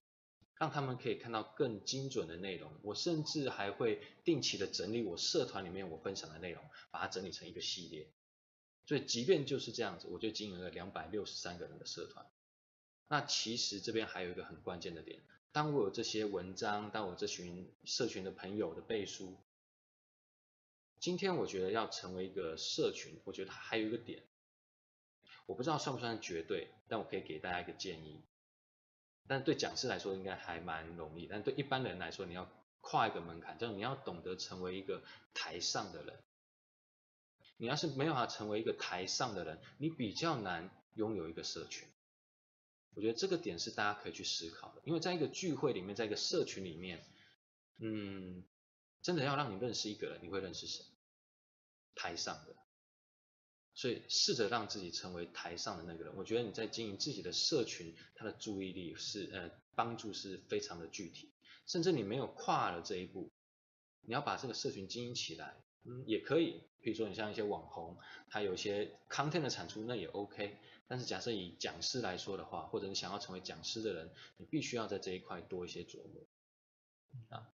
[0.62, 2.70] 让他们可以看到更精准的内容。
[2.82, 8.06] 我甚至还会定期的整理我社团里面我分享的内容，把它整理成一个系列。
[8.86, 12.24] 所以即便就是这样子，我就经营了两百六十三个人的社团。
[13.08, 15.20] 那其实这边还有一个很关键的点。
[15.50, 19.36] 当我有这些文章，当我这群社群的朋友的背书，
[21.00, 24.22] 今天我觉得要成为一个社群，我觉得它还有一个点，
[25.46, 28.20] 我不知道算不算绝对，但我可以给大家一个建议。
[29.26, 35.02] 但对讲师来说应该还蛮容易，但对一般人来说，你要跨一个门槛，就是你要懂得成为一个
[35.34, 36.18] 台上的人。
[37.56, 41.88] 你要是没有办法成为一个台上的人，你比较难拥有一个社群。
[42.94, 47.04] 我觉得这个点是大家可以去思考的，因为在一个聚会里面，在一个社群里面，
[47.78, 48.44] 嗯，
[49.00, 50.84] 真的要让你认识一个人，你会认识谁？
[51.94, 52.56] 台上的，
[53.74, 56.14] 所以试着让自己成为台上的那个人。
[56.16, 61.32] 我觉得你在经营自己的社群，他的注意力是呃帮助是非常的具体，
[61.66, 63.30] 甚至你没有跨了这一步，
[64.02, 66.62] 你要把这个社群经营起来，嗯，也可以。
[66.80, 67.96] 比如说你像一些网红，
[68.28, 70.58] 他有一些 content 的产出，那也 OK。
[70.88, 76.26] 但是假设以讲师来说的话，或者你想要成为讲师的人，你必须要在这一块多一些琢磨。
[77.28, 77.48] 啊，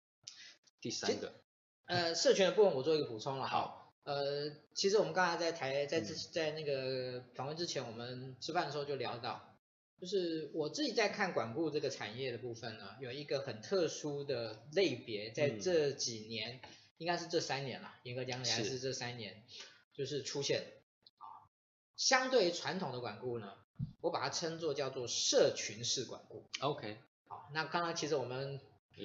[0.81, 1.43] 第三个，
[1.85, 3.47] 呃，社群的部分我做一个补充了。
[3.47, 9.55] 好，呃，其实我们刚才在台在在在那个访问之前，我们吃饭的时候就聊到，
[10.01, 19.45] 就是我自己在看管顾这个产业的部分呢，有一个很特殊的类别，在这几年，嗯、应该是这三年了，严格讲起来是这三年，
[19.93, 20.63] 就是出现
[21.19, 21.29] 啊。
[21.99, 23.53] 相对于传统的管顾呢，
[24.01, 26.49] 我把它称作叫做社群式管顾。
[26.61, 28.59] OK，好，那刚刚其实我们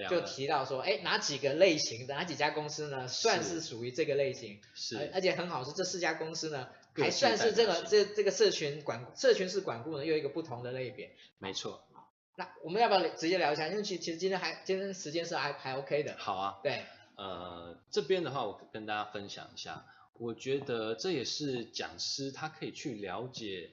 [0.10, 4.60] 就提到说，哎，哪几个类型的哪几家公司呢，算是属于这个类型？
[4.74, 11.16] 是，而且很好是这四家公司呢，还算是这个这这个社群管社群式管顾呢，又一个不同的类别。
[11.38, 11.88] 没错。
[12.36, 13.68] 那我们要不要直接聊一下？
[13.68, 16.16] 因为其其实今天还今天时间是还还 OK 的。
[16.18, 16.60] 好啊。
[16.64, 16.84] 对。
[17.16, 19.86] 呃，这边的话，我跟大家分享一下。
[20.14, 23.72] 我觉得这也是讲师他可以去了解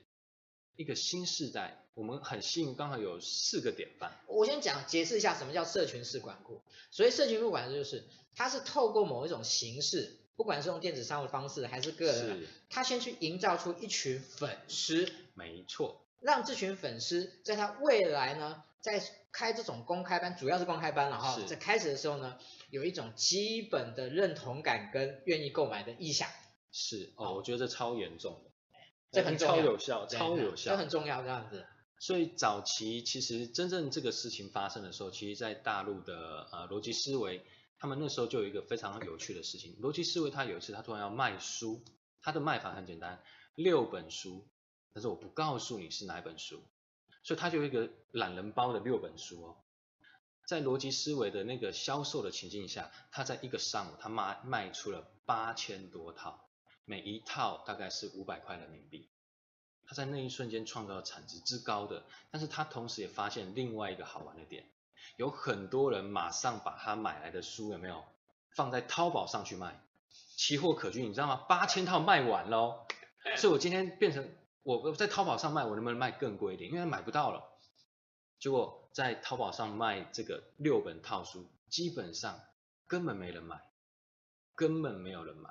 [0.76, 1.79] 一个新时代。
[1.94, 4.12] 我们很幸运，刚好有四个典范。
[4.26, 6.62] 我先讲解释一下什么叫社群式管顾。
[6.90, 15.12] 所以社群式管顾就是，它是透过某一种形式，不管是用电子商务的方式还是个人，他先去营造出一群粉丝。
[15.34, 16.04] 没错。
[16.20, 22.38] 让这群粉丝在他未来呢，在开这种公开班，主要是公开班了哈，在开始的时候呢。
[22.70, 26.28] 有一种基本的认同感跟愿意购买的意向，
[26.70, 28.50] 是哦，我觉得这超严重的，
[29.10, 31.66] 这很超有效，超有效，这很重要这样子。
[32.00, 37.44] 所以早期其实真正这个事情发生的时候，其实在大陆的呃逻辑思维，
[37.78, 39.76] 他们那时候就有一个非常有趣的事情。
[39.82, 41.84] 逻辑思维他有一次他突然要卖书，
[42.22, 43.22] 他的卖法很简单，
[43.54, 44.48] 六本书，
[44.94, 46.62] 但是我不告诉你是哪本书，
[47.22, 49.56] 所以他就有一个懒人包的六本书哦。
[50.46, 56.48] 在逻辑思维的那个销售的情境下，他在一个上午，他卖卖出了八千多套，
[56.86, 59.10] 每一套大概是五百块人民币。
[59.90, 64.64] 他在那一瞬间创造了产值之高的，但是他同时也发现另外一个好玩的点，
[65.16, 68.04] 有很多人马上把他买来的书有没有
[68.54, 69.82] 放在淘宝上去卖，
[70.36, 71.44] 奇货可居，你知道吗？
[71.48, 72.86] 八千套卖完喽，
[73.36, 74.32] 所以我今天变成
[74.62, 76.70] 我在淘宝上卖，我能不能卖更贵一点？
[76.70, 77.42] 因为买不到了。
[78.38, 82.40] 结果在淘宝上卖这个六本套书，基本上
[82.86, 83.60] 根本没人买，
[84.54, 85.50] 根本没有人买。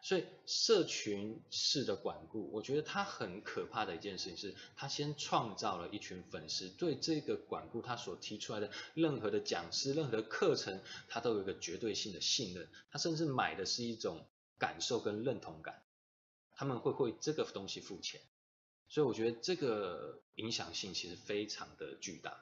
[0.00, 14.24] 所以社群式的管顾，我觉得它很可怕的一件事情是，它先创造了一群粉丝，对这个管顾他所提出来的任何的讲师、任何的课程，他都有一个绝对性的信任，他甚至买的是一种
[14.56, 15.82] 感受跟认同感，
[16.52, 18.20] 他们会为这个东西付钱。
[18.88, 22.38] 所以我觉得这个影响性其实非常的巨大。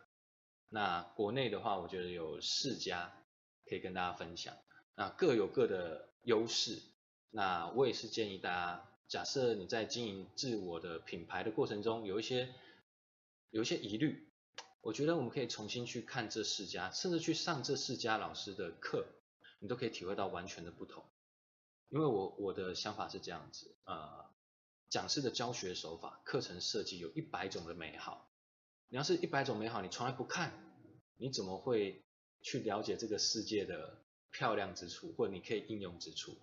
[0.68, 3.24] 那国内的话，我觉得有四家
[3.64, 4.54] 可以跟大家分享，
[4.94, 6.82] 那各有各的优势。
[7.37, 12.55] 那我也是建议大家，假设你在经营自我的品牌的过程中有一些
[13.51, 14.32] 有一些疑虑，
[14.80, 19.07] 我觉得我们可以重新去看这四家，甚至去上这四家老师的课，
[19.59, 21.05] 你都可以体会到完全的不同。
[21.91, 24.24] 因为我我的想法是这样子，呃，
[24.89, 28.30] 讲师的教学手法、课程设计有一百种的美好，
[28.89, 30.72] 你要是一百种美好，你从来不看，
[31.18, 32.03] 你怎么会
[32.41, 36.34] 去了解这个世界的漂亮之处，或者你可以应用之处？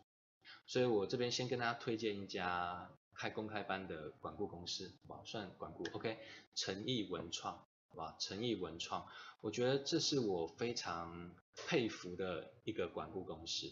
[0.66, 6.18] 所以我这边先跟大家推荐一家开公开班的管顾公司，好吧，算管顾，OK，
[6.56, 9.08] 诚毅文创，好吧，诚毅文创，
[9.42, 13.72] 我觉得这是我非常佩服的一个管顾公司。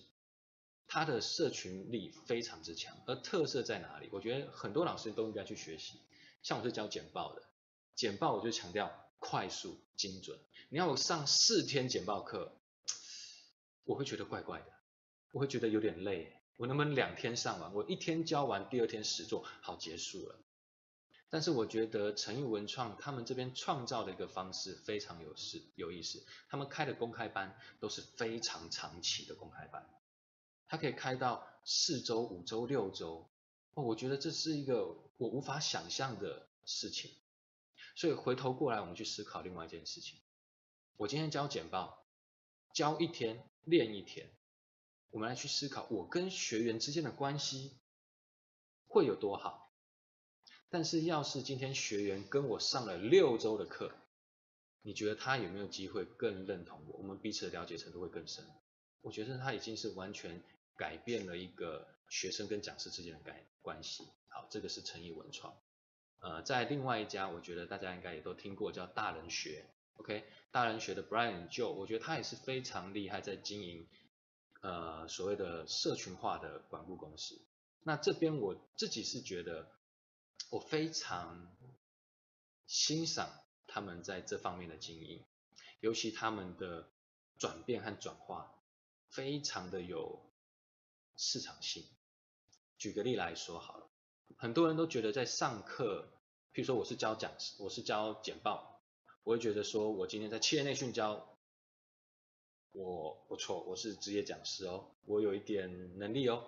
[0.87, 4.09] 它的社群力非常之强，而特色在哪里？
[4.11, 6.01] 我觉得很多老师都应该去学习。
[6.43, 7.41] 像我是教简报的，
[7.95, 10.37] 简报我就强调快速精准。
[10.67, 12.57] 你要我上四天简报课，
[13.85, 14.73] 我会觉得怪怪的，
[15.31, 16.40] 我会觉得有点累。
[16.61, 17.73] 我能不能两天上完？
[17.73, 20.35] 我一天教完，第二天实作，好结束了。
[21.31, 29.89] 但是我觉得诚毅文创他们这边创造的一个方式非常有事有意思，他们开的公开班都是非常长期的公开班。
[30.67, 33.27] 他可以开到四周、五周、六周，
[33.73, 34.85] 哦，我觉得这是一个
[35.17, 37.09] 我无法想象的事情。
[37.95, 40.19] 所以回头过来，我们去思考另外一件事情。
[40.97, 42.05] 我今天教简报，
[42.71, 44.29] 教一天，练一天，
[45.11, 47.77] 我们来去思考我跟学员之间的关系
[48.87, 49.71] 会有多好。
[50.69, 53.93] 但是要是今天学员跟我上了六周的课，
[54.81, 56.97] 你觉得他有没有机会更认同我？
[56.97, 58.43] 我们彼此的了解程度会更深。
[59.01, 60.41] 我觉得他已经是完全。
[60.77, 64.03] 改变了一个学生跟讲师之间的关关系。
[64.29, 65.55] 好，这个是诚毅文创。
[66.21, 69.63] 呃，在另外一家，我觉得大家应该也都听过，叫大人学。
[69.97, 73.87] OK，大人学的 Brian Joe，我觉得他也是非常厉害，在经营
[74.61, 77.39] 呃所谓的社群化的管顾公司。
[77.83, 79.69] 那这边我自己是觉得，
[80.49, 81.55] 我非常
[82.65, 83.29] 欣赏
[83.67, 85.23] 他们在这方面的经营，
[85.79, 86.89] 尤其他们的
[87.37, 88.55] 转变和转化，
[89.09, 90.25] 非常的有。
[91.17, 91.83] 市场性，
[92.79, 93.87] 举个例来说好了，
[94.37, 96.07] 很多人都觉得在上课，
[96.51, 98.81] 譬如说我是教讲师，我是教简报，
[99.23, 101.30] 我会觉得说我今天在企业内训教，
[102.73, 106.43] 我不错，我是职业讲师哦，我有一点能力哦。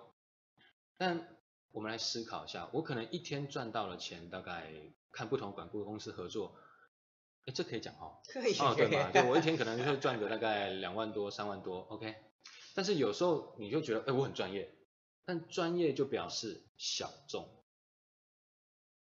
[0.96, 1.36] 但
[1.70, 4.72] 我们来思考一下，我可能一天赚到了钱，大概
[5.12, 6.56] 看不同管顾公司合作，
[7.46, 9.10] 哎，这可以讲哦， 可以，哦，对吧？
[9.12, 12.14] 对，我一天可能就会赚个大概两万多、三万多，OK。
[12.74, 14.74] 但是有时候你就觉得，哎，我很专业，
[15.24, 17.48] 但专业就表示小众。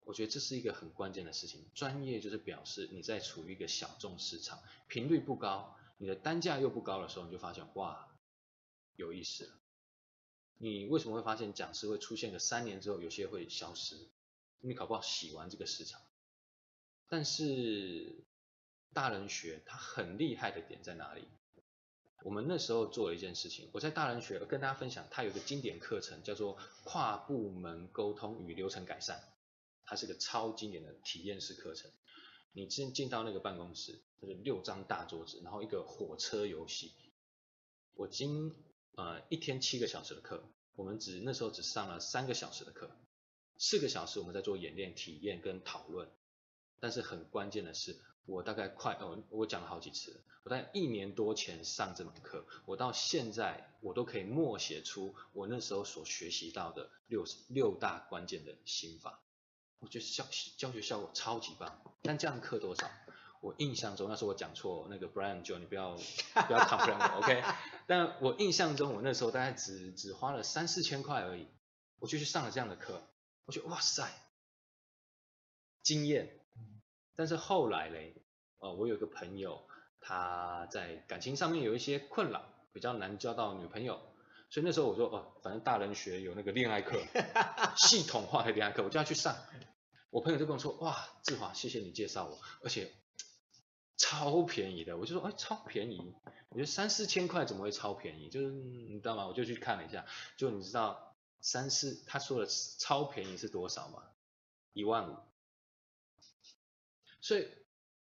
[0.06, 8.14] 我觉得这是一个很关键的事情，专业就是表示你在处于一个小众市场，频率不高，你的单价又不高的时候，你就发现，哇，
[8.98, 9.54] 有意思了。
[10.58, 13.96] 你为什么会发现讲师会出现个三年之后，有些会消失？
[14.60, 16.02] 你搞不好洗完这个市场。
[17.08, 18.26] 但是
[18.92, 21.26] 大人学它很厉害的点在哪里？
[22.26, 29.22] 我们那时候做了一件事情，我在大人学跟大家分享，它有个经典课程叫做跨部门沟通与流程改善，
[29.86, 31.90] 它是个超经典的体验式课程。
[32.54, 36.94] 你进进到那个办公室，就是六张大桌子，然后一个火车游戏。
[37.96, 38.56] 我今
[38.96, 40.44] 呃一天七个小时的课，
[40.76, 42.90] 我们只那时候只上了三个小时的课，
[43.58, 46.10] 四个小时我们在做演练、体验跟讨论。
[46.80, 48.00] 但是很关键的是。
[48.26, 59.22] 我大概快哦，我讲了好几次，我在一年多前上这门课，我到现在我都可以默写出我那时候所学习到的六六大关键的心法，
[59.84, 60.26] 我觉得教
[60.58, 61.80] 教学效果超级棒。
[62.02, 62.90] 但这样课多少？
[63.42, 65.96] 我印象中那时候我讲错，那个 Brian Joe 你不要
[66.48, 67.44] 不要 complain 我，OK？
[67.88, 71.48] 但我印象中我那时候大概只只花了三四千块而已，
[72.00, 73.02] 我就去上了这样的课，
[73.46, 74.10] 我觉得哇塞，
[75.82, 76.40] 惊艳。
[77.16, 78.16] 但是后来嘞，
[78.60, 79.68] 呃，我有个朋友，
[80.00, 84.02] 他在感情上面有一些困扰，比较难交到女朋友，
[84.50, 86.98] 所以那时候我说，哦，反正大人学有那个恋爱课，
[87.76, 89.36] 系统化的恋爱课，我就要去上。
[90.14, 92.94] 我朋友就跟我说，哇，志华，谢谢你介绍我，而且
[93.98, 96.14] 超便宜的，我就说，哎，超便宜，
[96.50, 98.30] 我觉得三四千块怎么会超便宜？
[98.30, 99.26] 就是你知道吗？
[99.26, 100.06] 我就去看了一下，
[100.38, 102.46] 就你知道三四他说的
[102.78, 104.04] 超便宜是多少吗？
[104.74, 105.18] 一万五。
[107.20, 107.48] 所以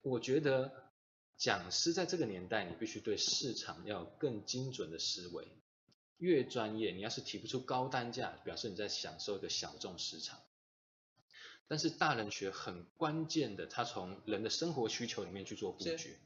[0.02, 0.92] 我觉得
[1.38, 5.48] 讲师在这个年代，你必须对市场要有更精准的思维。
[6.18, 10.38] 越专业，你要是提不出高单价，表示你在享受一个小众市场。
[11.72, 16.18] 但是大人学很关键的，他从人的生活需求里面去做布局，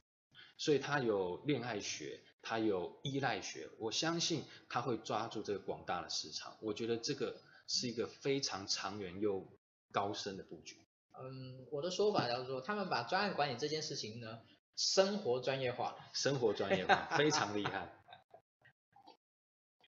[0.58, 6.56] 所以他有恋爱学，他有依赖学，我相信他会抓住这个广大的市场。
[6.60, 9.46] 我觉得这个是一个非常长远又
[9.92, 10.84] 高深的布局。
[11.16, 14.40] 嗯，我的说法叫做，他们把专案管理这件事情呢，
[14.74, 17.94] 生活专业化，生活专业化非常厉害。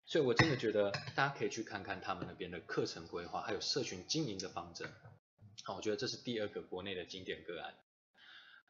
[0.07, 4.89] 所以我真的觉得大家可以去看看他们那边的课程规划，还有社群经营的方针。
[5.65, 7.75] 好，我觉得这是第二个国内的经典个案。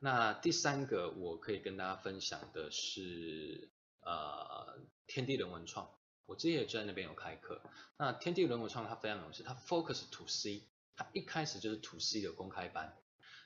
[0.00, 3.70] 那第三个我可以跟大家分享的是，
[4.00, 7.62] 呃，天地人文创，我之前也在那边有开课。
[7.96, 12.96] 那天地人文创它非常有趣，它 focus to C，它一开始就是 to C 的公开班。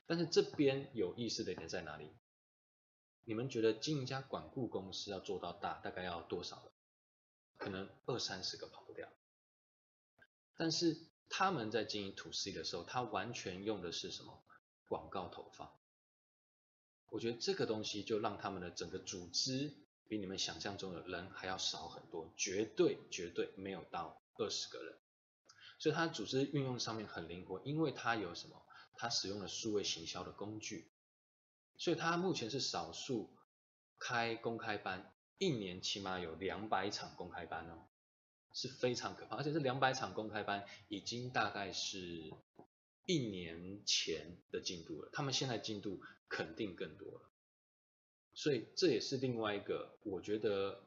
[0.07, 2.11] 但是这边有意思的点在哪里？
[3.25, 6.73] 你们觉得经营一家管顾公司要做到大，大概要多少？
[7.57, 9.09] 可能二三十个跑不掉，
[10.57, 10.97] 但是
[11.35, 14.45] 他们在经营 to C 的时候，他完全用的是什么？
[14.87, 15.73] 广告投放。
[17.09, 19.75] 我觉得这个东西就让他们的整个组织
[20.09, 24.99] 比你们想象中的人还要少很多，绝对绝对没有到二十个人。
[25.79, 28.63] 所以他组织运用上面很灵活，因为他有什么？
[28.95, 30.93] 他使用了数位行销的工具，
[31.79, 33.35] 所以他目前是少数
[33.99, 35.15] 开公开班。
[35.39, 37.89] 一年起码有两百场公开班哦，
[38.53, 42.33] 是非常可怕，而且这两百场公开班已经大概是
[43.07, 47.31] 一年前的进度了，他们现在进度肯定更多了，
[48.35, 50.85] 所以这也是另外一个，我觉得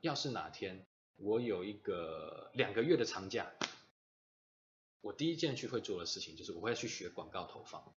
[0.00, 0.86] 要是哪天
[1.16, 3.52] 我有一个两个月的长假，
[5.00, 7.94] 我第一件去会做的事情就是我会去学广告投放。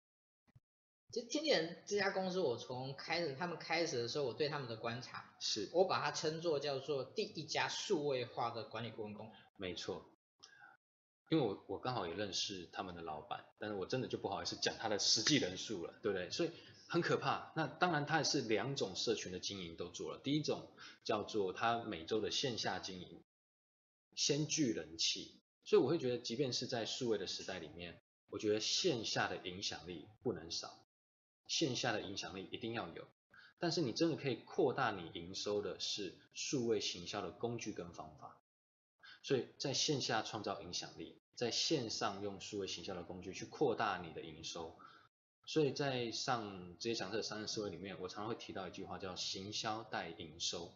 [1.11, 9.33] 其实天这家公司，我从开始他们开始的时候，我对他们的观察，是我把它称作叫做第一家数位化的管理顾问公司。
[9.57, 10.05] 没错，
[11.29, 16.29] 因为我我刚好也认识他们的老板，但是我真的就不好意思讲他的实际人数了，对不对？
[16.29, 16.51] 所以
[16.87, 17.53] 很可怕。
[17.55, 20.71] 那当然他也是两种社群的经营都做了，第一种
[21.03, 23.23] 叫做他每周的线下经营，
[24.13, 25.41] 先聚人气。
[25.65, 27.99] 所以我会觉得，即便是在数位的时代里面，
[28.29, 30.85] 我觉得线下的影响力不能少。
[31.49, 33.07] 线下的影响力一定要有，
[33.57, 38.39] 但是你真的可以扩大你营收的是数位行销的工具跟方法，
[39.23, 44.77] 所以在线下创造影响力，在线上用数位行销的工具去扩大你的营收，
[45.47, 50.71] 所以在上这些讲课商业思维里面，我常常会提到一句话叫行销带营收，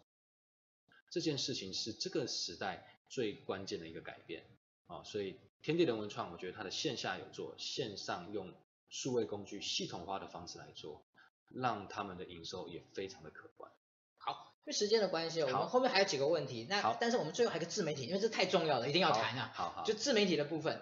[1.12, 4.44] 这件事情是这个时代最关键的一个改变。
[4.88, 8.52] 啊，所以天地人文创，我觉得它的线下有做，线上用。
[8.94, 11.04] 数位工具系统化的方式来做，
[11.50, 13.72] 让他们的营收也非常的可观。
[14.20, 16.68] 好，因为时间的关系，我们后面还有几个问题。
[16.70, 19.52] 那但是我们最后还有个自媒体，因为这太重要了，一定要谈啊。
[19.56, 19.84] 好好。
[19.84, 20.80] 就自媒体的部分。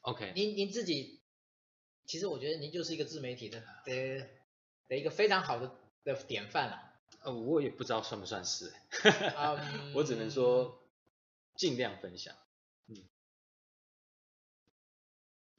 [0.00, 0.32] OK。
[0.34, 1.22] 您您自己，
[2.04, 4.28] 其实我觉得您就是一个自媒体的的
[4.88, 6.82] 的一个非常好的的典范了。
[7.22, 8.74] 呃，我也不知道算不算是，
[9.94, 10.82] 我只能说
[11.56, 12.34] 尽量分享。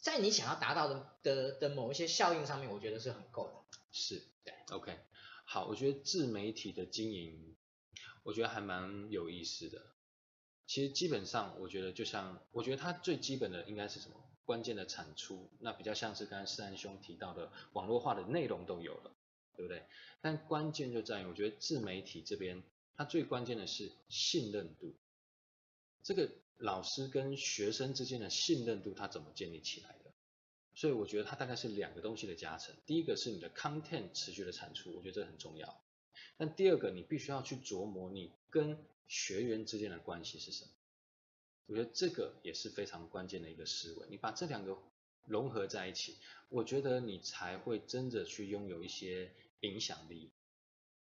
[0.04, 3.80] 在你想要达到的的的某一些效应上面，我觉得是很够的。
[3.93, 4.99] 是，对，OK，
[5.45, 7.56] 好，我觉得自媒体的经营，
[8.24, 9.82] 我觉得还蛮有意思的。
[10.68, 14.18] 其实基本上，我觉得就像，我觉得它最基本的应该是什么？
[14.43, 19.16] 关键的产出，那比较像是刚才世安兄提到的网络化的内容都有了，
[19.56, 19.86] 对不对？
[20.20, 22.62] 但关键就在于，我觉得自媒体这边，
[22.97, 24.93] 它最关键的是信任度。
[26.04, 26.30] 这个。
[26.64, 30.14] 老师跟学生之间的信任度，他怎么建立起来的？
[30.74, 32.74] 所以我觉得它大概是两个东西的加成。
[32.86, 35.84] 第一个是你的 content 持续的产出，我觉得这很重要。
[36.38, 38.78] 但第二个，你必须要去琢磨你跟
[39.09, 40.72] 学员之间的关系是什么。
[41.66, 44.07] 我觉得这个也是非常关键的一个思维。
[44.09, 44.78] 你把这两个
[45.26, 46.16] 融合在一起，
[46.47, 50.32] 我觉得你才会真的去拥有一些影响力。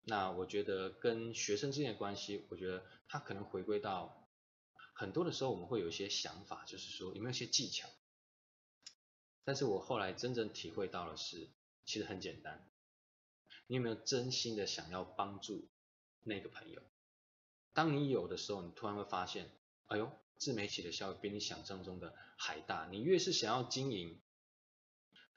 [0.03, 4.19] 那我觉得跟学生之间的关系，我觉得它可能回归到。
[4.93, 7.89] 很多的时候我们会有一些想法，就是说有没有一些技巧？
[9.43, 11.49] 但是我后来真正体会到的是，
[11.83, 12.69] 其实很简单。
[13.67, 15.67] 你有没有真心的想要帮助
[16.21, 16.81] 那个朋友？
[17.73, 19.49] 当你有的时候，你突然会发现，
[19.87, 22.87] 哎呦，自媒体的效益比你想象中的还大。
[22.91, 24.21] 你越是想要经营，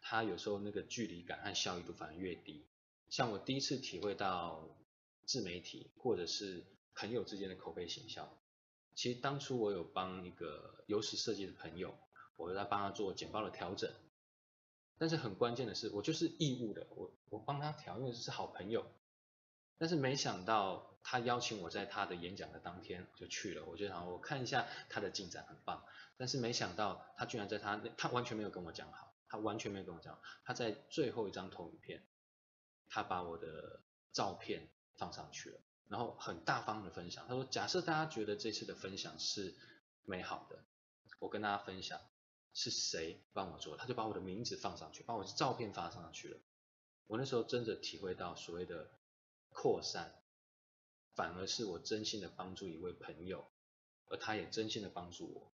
[0.00, 2.66] 它有时候那个距离感和效益度反而越低。
[3.08, 4.76] 像我第一次体会到
[5.24, 8.38] 自媒体或者是朋友之间的口碑行销。
[8.96, 11.96] 其实当初我有帮一个优势设计的朋友，
[12.36, 13.92] 我在帮他做简报的调整，
[14.96, 18.86] 但是很关键的是，我就是义务的，我我帮他调，因为是好朋友。
[19.78, 25.84] 但是没想到他邀请我在他的演讲的当天就去了，我就想我看一下他的进展很棒，
[26.16, 32.02] 但是没想到他居然在他那他完全没有跟我讲好，他完全没有跟我讲，他在最后一张投影片，
[32.88, 33.82] 他把我的
[34.14, 37.26] 照片放上去了，然后很大方的分享。
[37.28, 39.54] 他说，假设大家觉得这次的分享是
[40.04, 40.64] 美好的，
[41.18, 42.00] 我跟大家分享
[42.52, 46.38] 是谁帮我做，他就把我的名字放上去，把我的照片发上去了。
[47.06, 48.90] 我那时候真的体会到所谓的
[49.50, 50.22] 扩散，
[51.14, 53.48] 反而是我真心的帮助一位朋友，
[54.06, 55.52] 而他也真心的帮助我。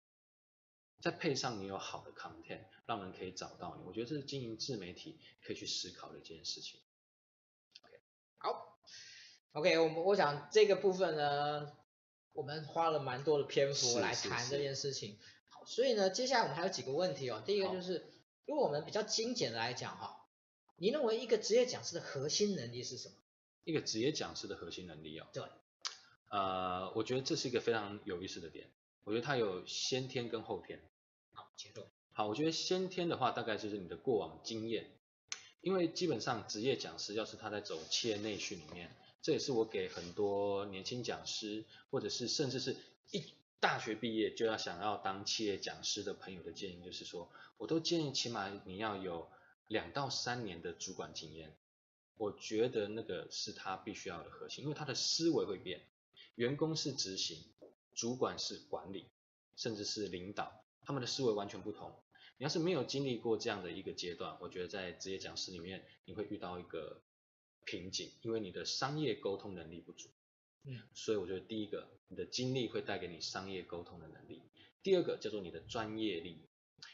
[1.01, 6.81] 再配上你有好的 content，让人可以找到你，我觉得这是经营自媒体可以去思考的一件事情。
[7.83, 8.01] OK，
[8.39, 8.72] 好
[9.53, 11.73] ，OK，我们我想这个部分呢，
[12.33, 15.19] 我们花了蛮多的篇幅来谈这件事情。
[15.49, 17.43] 好，所以呢，接下来我们还有几个问题哦。
[17.47, 18.13] 第一个就是，
[18.47, 20.27] 如果我们比较精简的来讲哈，
[20.77, 23.15] 你认为一个职业讲师的核心能力是什么？
[23.65, 25.27] 一个职业讲师的核心能力哦。
[25.33, 25.45] 对。
[26.31, 28.71] 呃，我觉得这是一个非常有意思的点。
[29.05, 30.81] 我觉得它有先天跟后天。
[32.15, 34.91] 好，我觉得先天的话，大概就是你的过往经验，
[35.61, 42.77] 因为基本上职业讲师要是他在走企业内训里面，这也是我给很多年轻讲师，或者是甚至是
[43.13, 43.25] 一
[43.61, 49.31] 大学毕业就要想要当企业讲师的朋友的建议，就是说，我都建议起码你要有
[49.69, 51.55] 两到三年的主管经验，
[52.17, 55.83] 我觉得那个是他必须要的核心，因为他的思维会变，
[56.35, 57.45] 员工是执行，
[57.95, 59.07] 主管是管理，
[59.55, 60.65] 甚至是领导。
[60.85, 61.95] 他们的思维完全不同。
[62.39, 67.01] 你要是没有经历过这样的一个阶段，我觉得在职业讲师里面你会遇到一个
[67.65, 70.09] 瓶颈，因为你的商业沟通能力不足。
[70.65, 74.43] 嗯，所以我觉得第一个，你的经历会带给你商业沟通的能力。
[74.83, 76.49] 第二个叫做你的专业力，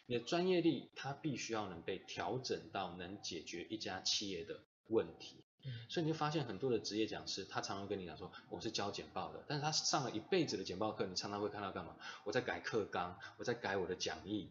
[0.07, 5.45] 你的专业力它必须要能被调整到能解决一家企业的问题。
[5.89, 11.97] 所以你就发现很多的职业讲师，他常常跟你讲说，我是教简报的，但是他上了一辈子的简报课，你常常会看到干嘛？
[12.25, 14.51] 我在改课纲，我在改我的讲义，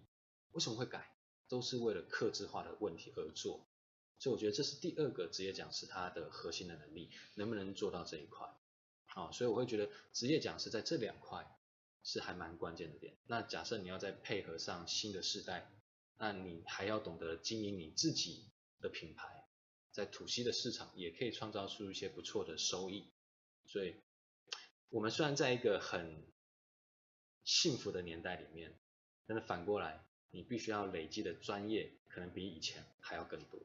[0.52, 1.10] 为什么会改？
[1.48, 3.66] 都是为了客制化的问题而做。
[4.20, 8.48] 所以我觉得这是第二个职业讲师他的核心的能力，能不能做到这一块？
[9.06, 11.46] 好，所以我会觉得职业讲师在这两块
[12.04, 13.16] 是还蛮关键的点。
[13.28, 15.72] 那假设你要再配合上新的世代，
[16.18, 18.50] 那你还要懂得经营你自己
[18.80, 19.44] 的品牌。
[19.92, 23.10] 在 to C 的市场也可以创造出一些不错的收益，
[23.66, 23.96] 所以
[24.90, 26.24] 我们虽然在一个很
[27.44, 28.78] 幸福的年代里面，
[29.26, 33.60] 但是反过来，你必须要累积的专业可能比以前还要更多。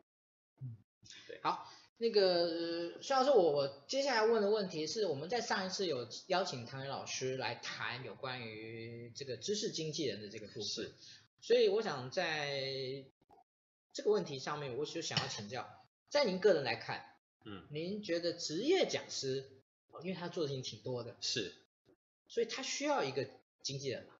[1.42, 10.94] 好，那个虽然说我我接下来问的问题是我们在上一次有邀请唐元老师来谈有关于这个知识经纪人的这个故事，是。
[11.40, 13.04] 所以我想在
[13.92, 15.68] 这个问题上面，我就想要请教。
[16.08, 19.50] 在您个人来看，嗯，您觉得职业讲师，
[20.02, 21.54] 因为他做的事情挺多的，是，
[22.28, 23.26] 所以他需要一个
[23.62, 24.14] 经纪人嘛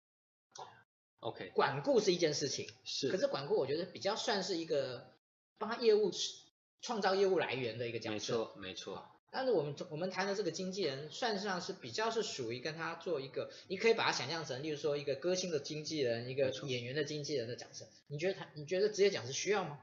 [1.19, 5.13] ？OK，管顾是一件事情，是，可是管顾我觉得比较算是一个
[5.57, 6.11] 帮他业务
[6.83, 9.09] 创造业务来源的一个角色，没错，没错。
[9.31, 17.87] 但是我们我们谈的这个经纪人，算上是比较是属于跟他做一个，你可以把它想象成，例如说一个歌星的经纪人，一个演员的经纪人的角色。
[18.05, 19.79] 你觉得他，你觉得职业讲师需要吗？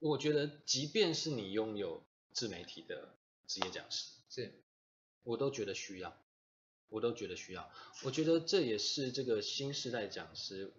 [0.00, 2.02] 我觉得，即便是你拥有
[2.32, 3.14] 自媒体的
[3.46, 4.52] 职业讲师，是，
[5.22, 6.14] 我都觉得需要，
[6.88, 7.70] 我都觉得需要。
[8.04, 10.74] 我觉得这也是这个新时代讲师，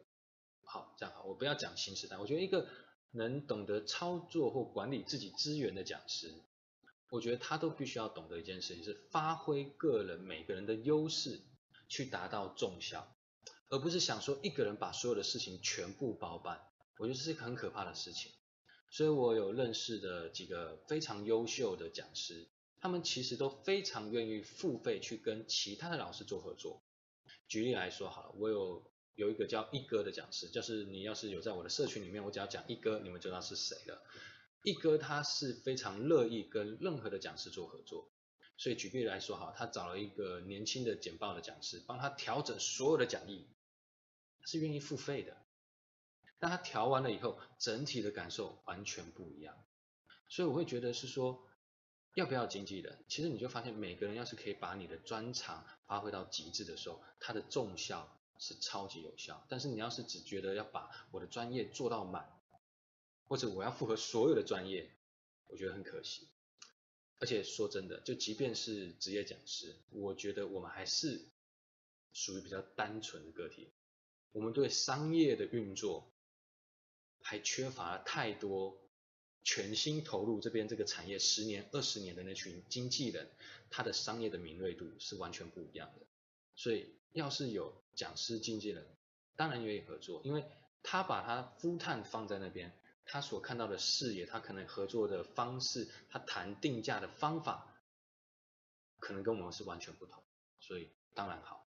[0.63, 2.67] 好，这样好，我不要讲新时代，我觉得一个
[3.11, 6.33] 能懂得操作或管理自己资源的讲师，
[7.09, 11.41] 我觉得他都必须要懂得一件事情，是发挥个人每个人的优势，
[11.87, 13.15] 去达到综效，
[13.69, 16.61] 而不是想说一个人把所有的事情全部包办，
[16.97, 18.31] 我觉得这是一个很可怕的事情。
[18.91, 22.47] 所以我有认识的几个非常优秀的讲师，
[22.79, 26.81] 他们其实都非常愿意付费去跟其他的老师做合作。
[27.47, 28.88] 举例来说好了，我有
[29.19, 34.01] 有一个叫一哥的讲师，就是你要是有在我的社群里面，我只要讲一哥，你们就知道是谁了。
[34.63, 38.09] 一哥他是非常乐意跟任何的讲师做合作，
[38.55, 43.45] 所以举例来说哈，他找了一个年轻的简报的讲师，帮他调整所有的讲义，
[44.45, 45.35] 是愿意付费的。
[46.39, 49.61] 但他调完了以后，整体的感受完全不一样，
[50.29, 51.45] 所以我会觉得是说，
[52.13, 53.03] 要不要经纪人？
[53.09, 59.45] 其实你就发现，每个人要是可以把你的专长发挥到极致的时候，它的重效是超级有效。
[59.47, 62.27] 但是你要是只觉得要把我的专业做到满，
[63.27, 64.89] 或者我要符合所有的专业，
[65.45, 66.27] 我觉得很可惜。
[67.19, 71.27] 而且说真的，就即便是职业讲师，我觉得我们还是
[72.13, 73.69] 属于比较单纯的个体，
[74.31, 76.11] 我们对商业的运作。
[77.21, 78.79] 还缺乏太多
[79.43, 83.29] 全心投入这边这个产业十年、二十年的那群经纪人，
[83.69, 86.05] 他的商业的敏锐度是完全不一样的。
[86.55, 88.87] 所以，要是有讲师经纪人，
[89.35, 90.45] 当然愿意合作，因为
[90.83, 92.71] 他把他 full time 放在那边，
[93.03, 97.83] 他所看到的视野，他可能合作的方式，他谈定价的方法，
[98.99, 100.23] 可能跟我们是完全不同，
[100.61, 101.67] 所以当然好。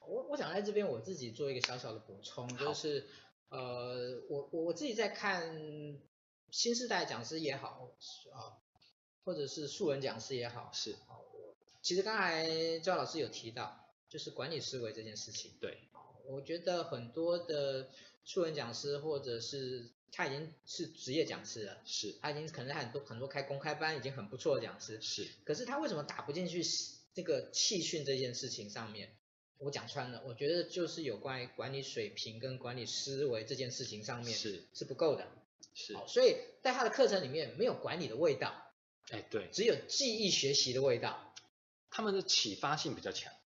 [0.00, 3.08] 我我想在这边我自己做一个小小的补充，就是
[3.48, 5.56] 呃，我我我自己在看
[6.50, 7.90] 新时代讲师也好
[8.34, 8.60] 啊，
[9.24, 10.94] 或者是素人讲师也好，是。
[11.80, 13.79] 其实刚才焦老师有提到，
[14.10, 15.52] 就是管理思维这件事情。
[15.58, 15.78] 对。
[16.26, 17.88] 我觉得很多的
[18.24, 22.18] 素人讲师，或者是他已经是职业讲师了，是。
[22.20, 25.00] 他已经可能很多很多开公开班，已经很不错的讲师。
[25.00, 25.26] 是。
[25.44, 26.62] 可是他为什么打不进去
[27.14, 29.16] 这个气训这件事情上面？
[29.58, 35.26] 我讲穿了，我觉得就是有关于管理水平跟管理思维这件事情上面是是不够的。
[35.74, 35.96] 是。
[35.96, 38.72] 好，所以在他的课程里面没有管理的味道。
[39.10, 39.48] 哎，对。
[39.52, 41.26] 只有记忆学习的味道。
[41.92, 43.39] 他们的启发性比较强，对，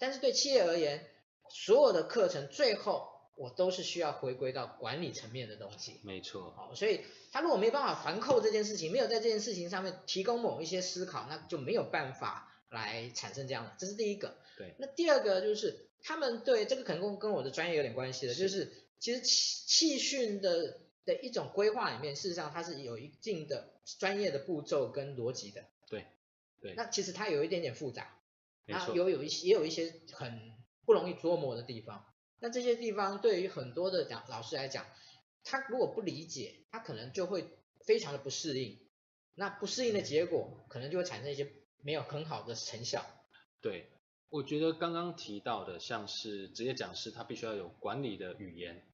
[0.00, 1.04] 但是对企业而言，
[1.48, 6.00] 所有的课程最后我都是需要回归到管理层面的东西。
[6.04, 13.72] 没错，好，所以他如果没办法环扣这件事情，没有在这件事情上面提供某一些思考，那就没有办法来产生这样的。
[13.78, 14.36] 这是第一个。
[14.56, 14.74] 对。
[14.78, 25.64] 那第二个就是他们对这个可能跟跟我的专业有点关系的，就是其实气气训的的一种规划里面，事实上它是有一定的专业的步骤跟逻辑的。
[25.88, 26.06] 对。
[26.60, 28.16] 对，那其实它有一点点复杂，
[28.64, 30.52] 没错，有有一些也有一些很
[30.84, 32.04] 不容易琢磨的地方。
[32.38, 34.86] 那这些地方对于很多的讲老师来讲，
[35.44, 37.48] 他如果不理解，他可能就会
[37.84, 38.78] 非常的不适应。
[39.34, 41.52] 那不适应的结果，可能就会产生一些
[41.82, 43.04] 没有很好的成效。
[43.60, 43.90] 对，
[44.28, 48.86] 我觉得刚刚提到的，像是职业讲师，他必须要有管理的语言。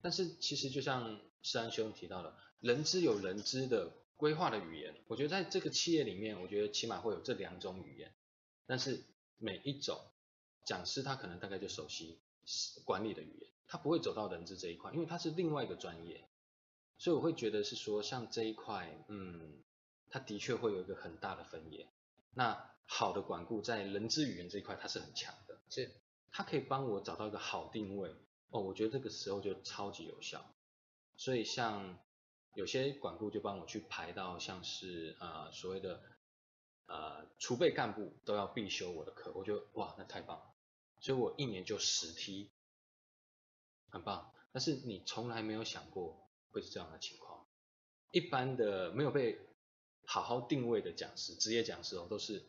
[0.00, 3.92] 但是其实就像世安兄提到的，人资有人资的。
[4.14, 8.14] 规划的语言，我觉得在这个企业里面，我觉得起码会有这两种语言，
[8.66, 9.04] 但是
[9.38, 10.00] 每一种
[10.64, 12.18] 讲师他可能大概就熟悉
[12.84, 16.28] 管理的语言，他不会走到人资这一块，因为他是另外一个专业，
[16.98, 19.62] 所以我会觉得是说像这一块，嗯，
[20.10, 21.88] 他的确会有一个很大的分野。
[22.34, 25.90] 那好的管顾在人资语言这一块，它是很强的，是，
[26.30, 28.14] 他可以帮我找到一个好定位，
[28.50, 30.44] 哦，我觉得这个时候就超级有效，
[31.16, 31.98] 所以像。
[32.54, 36.02] 有些管顾就帮我去排到像是呃所谓的
[36.86, 40.54] 呃储备干部都要必修我的课，我觉得哇那太棒了，
[41.00, 42.50] 所以我一年就十梯，
[43.88, 44.32] 很棒。
[44.52, 47.46] 但是你从来没有想过会是这样的情况，
[48.10, 49.38] 一般的没有被
[50.04, 52.44] 好好定位的讲师，职业讲师哦都是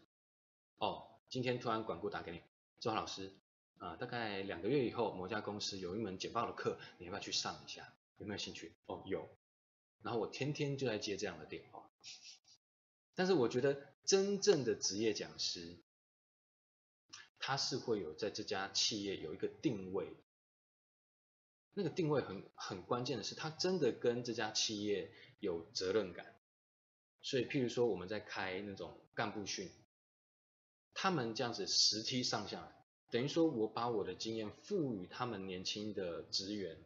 [0.77, 2.41] 哦今天突然管顾打给你，
[2.79, 3.31] 周华老师
[3.79, 7.93] 啊、大概两个月以后某家公司有一门简报的课，你要不要去上一下？
[8.17, 8.73] 有没有兴趣？
[8.85, 9.27] 哦有。
[10.01, 11.89] 然后我天天就在接这样的电话，
[13.15, 15.77] 但是我觉得真正的职业讲师，
[17.39, 20.07] 他是会有在这家企业有一个定位，
[21.73, 26.35] 那个定位很很关键的是，他真的跟这家企业有责任感。
[27.21, 29.71] 所以，譬如说我们在开那种干部训，
[30.93, 36.83] 他们这样子十梯上下来，等于说我把我的经验赋予他们年轻的职员，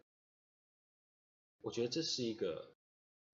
[1.61, 2.76] 我觉得这是一个。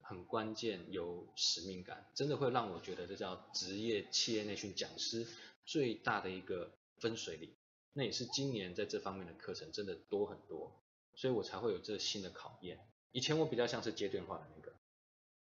[0.04, 5.26] 很关键，有使命感，真的会让我觉得这叫职业企业内训讲师
[5.66, 7.54] 最大的一个分水岭。
[7.94, 10.72] 那也是今年在这方面的课程真的多很多，
[11.16, 12.80] 所以我才会有这新的考验。
[13.12, 14.74] 以前我比较像是接电话的那个，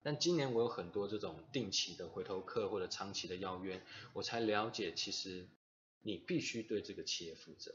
[0.04, 3.82] 但今年我有很多这种定期的回头客或者长期的邀约，
[4.14, 5.48] 我才了解其实
[6.02, 7.74] 你必须对这个企业负责，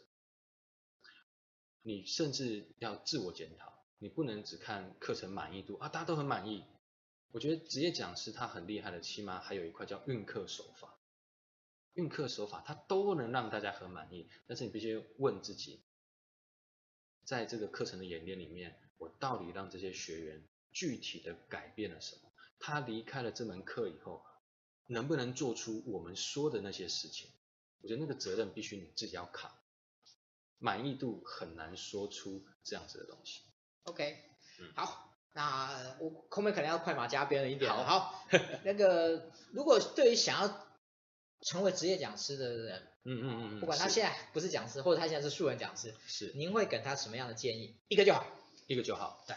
[1.83, 3.80] 你甚至要自我检讨。
[4.03, 6.65] 你不能只看课程满意度啊，大家都很满意。
[7.33, 10.99] 我觉得职业讲师他很厉害的，起码还有一块叫运课手法。
[11.93, 15.83] 运课手法他都能让大家很满意，但是你必须问自己，
[17.25, 22.33] 在这个课程的演练里面，我到底让这些学员具体的改变了什么？
[22.59, 24.25] 他离开了这门课以后，
[24.87, 27.31] 能不能做出我们说的那些事情？
[27.83, 29.53] 我觉得那个责任必须你自己要扛。
[30.59, 33.43] 满意度很难说出这样子的东西。
[33.85, 34.17] OK，
[34.75, 37.73] 好，那我后面可能要快马加鞭了一点。
[37.73, 38.27] 好，好
[38.65, 40.67] 那个如果对于想要
[41.41, 47.77] 成为职业讲师的人，嗯嗯嗯，不管他现在不是讲师，或者他现在是素人讲师，是，您会给他什么样的建议？
[47.89, 48.27] 一个就好，
[48.67, 49.25] 一个就好。
[49.27, 49.37] 对，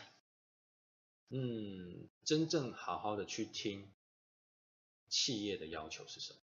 [1.29, 3.93] 嗯，真正好好的去听
[5.07, 6.39] 企业的要求是什么？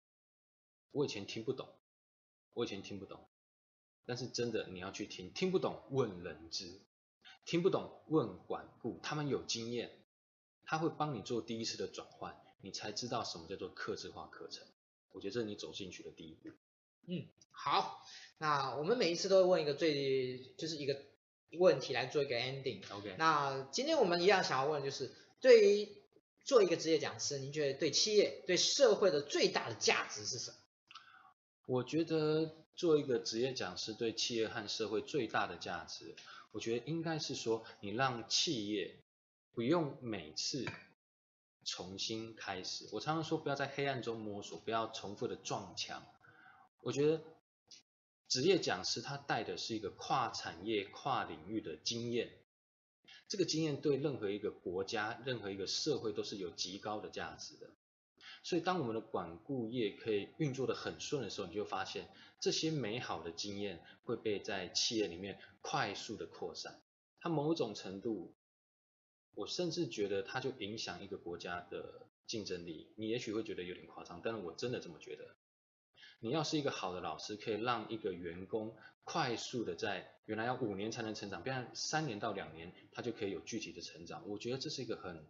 [0.92, 1.68] 我以前听不懂，
[2.54, 3.28] 我以前听不懂，
[4.06, 6.80] 但是真的你要去听，听不懂问人资。
[7.48, 9.90] 听不懂问管顾，他们有经验，
[10.66, 14.68] 他会帮你做第一次的转换，你才知道什么叫做客制化课程。
[15.14, 16.50] 我觉得这是你走进去的第一步。
[17.08, 18.04] 嗯，好，
[18.38, 21.02] 那我们每一次都会问一个最，就是一个
[21.58, 22.84] 问题来做一个 ending。
[22.94, 23.16] OK。
[23.18, 25.90] 那今天我们一样想要问，就是对于
[26.44, 30.58] 做一个职业讲师，您觉得对企业、对社会的最大的价值是什么？
[31.66, 36.14] 我觉得做一个职业讲师对企业和社会最大的价值，
[36.58, 39.00] 我觉得应该是说，你让企业
[39.54, 40.66] 不用每次
[41.64, 42.90] 重新开始。
[42.92, 46.04] 我常常说，不要在黑暗中摸索，不要重复的撞墙。
[46.82, 47.22] 我觉得
[48.28, 52.34] 职业讲师他带的是一个跨产业、跨领域的经验，
[53.28, 57.70] 这个经验对任何一个国家、任何一个社会都是有极高的价值的。
[58.44, 62.08] 所以，当我们的管顾业可以运作的很顺的时候，你就发现
[62.40, 66.82] 这些美好的经验会被在企业里面快速的扩散。
[67.20, 68.34] 它某种程度，
[69.34, 72.94] 我甚至觉得它就影响一个国家的竞争力。
[72.96, 75.36] 你也许会觉得有点夸张，但是我真的这么觉得。
[76.20, 84.28] 你要是一个好的老师，可以让一个员工快速的在原来要五年才能成长，变成三年到两年，他就可以有具体的成长。
[84.28, 85.28] 我觉得这是一个很。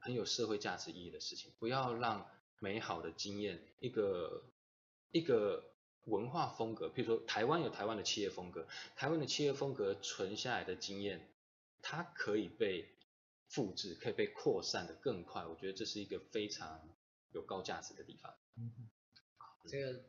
[0.00, 2.28] 很有社会价值意义的事情，不要让
[2.58, 4.42] 美好的经验，一个
[5.12, 5.64] 一个
[6.04, 11.28] 文化风格，譬如说台湾有台湾的企业风格，台湾的企业风格存下来的经验，
[11.82, 12.88] 它可以被
[13.48, 15.44] 复制，可以被扩散的更快。
[15.46, 16.88] 我觉得这是一个非常
[17.32, 18.34] 有高价值的地方。
[18.56, 18.72] 嗯，
[19.68, 20.00] 这个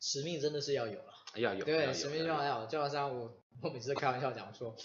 [0.00, 2.66] 使命真的是要有了，要有， 对，使命就要有。
[2.66, 4.76] 就好像我我每次开玩笑讲说，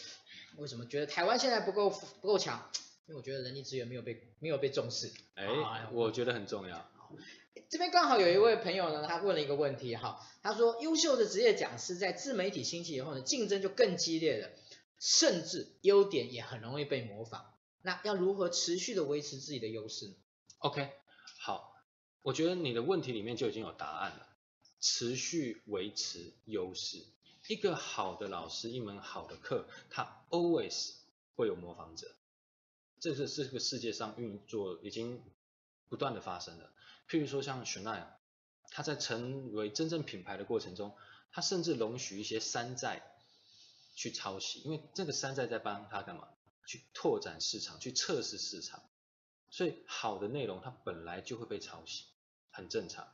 [0.58, 2.70] 为什么觉得台湾现在不够不够强？
[3.06, 6.90] 因为我觉得人力资源没有被没有被重视，哎，我觉得很重要。
[7.70, 14.50] 这边刚好有一位朋友呢，他问了一个问题哈，他说优秀的职业讲师在自媒体兴起以后呢，竞争就更激烈了，
[15.00, 17.54] 甚至优点也很容易被模仿。
[17.82, 20.14] 那要如何持续的维持自己的优势呢
[20.60, 20.92] ？OK，
[21.40, 21.76] 好，
[22.22, 24.28] 我觉得你的问题里面就已经有答案了，
[24.80, 27.04] 持续维持优势。
[27.50, 30.94] 一个好的老师，一门好的课，他 always
[31.36, 32.08] 会有模仿者。
[33.04, 35.22] 这是这个世界上运作已经
[35.90, 36.72] 不断的发生了。
[37.10, 38.08] 譬如说像 Chanel，
[38.70, 40.96] 他在成为真正品牌的过程中，
[41.30, 43.04] 他甚至容许一些山寨
[43.94, 46.30] 去抄袭，因为这个山寨在帮他干嘛？
[46.66, 48.82] 去拓展市场，去测试市场。
[49.50, 52.06] 所以好的内容它本来就会被抄袭，
[52.52, 53.14] 很正常。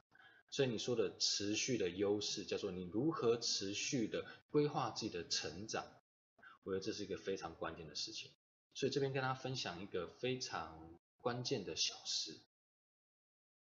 [0.52, 5.88] 所以你说的持续的优势，叫做你如何持续的规划自己的成长，
[6.62, 8.30] 我觉得这是一个非常关键的事情。
[8.80, 12.40] 所以这边跟大家分享一个非常关键的小事，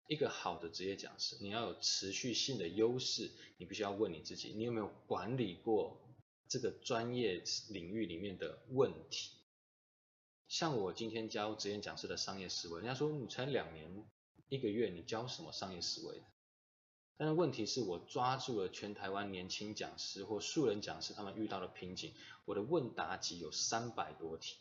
[0.06, 6.00] 一个好的职业讲师，你要有持续性的优势，你必须要问你自己，你有没有管理过
[6.46, 9.32] 这个专业领域里面的问题？
[10.46, 13.90] 像我今天教职业讲师的商业思维，人家说你才两年
[14.48, 16.22] 一个月，你教什么商业思维？
[17.16, 22.14] 但是问题是我抓住了全台湾年轻讲师或素人讲师他们遇到的瓶颈，
[22.44, 24.58] 我的问答集有三百多题。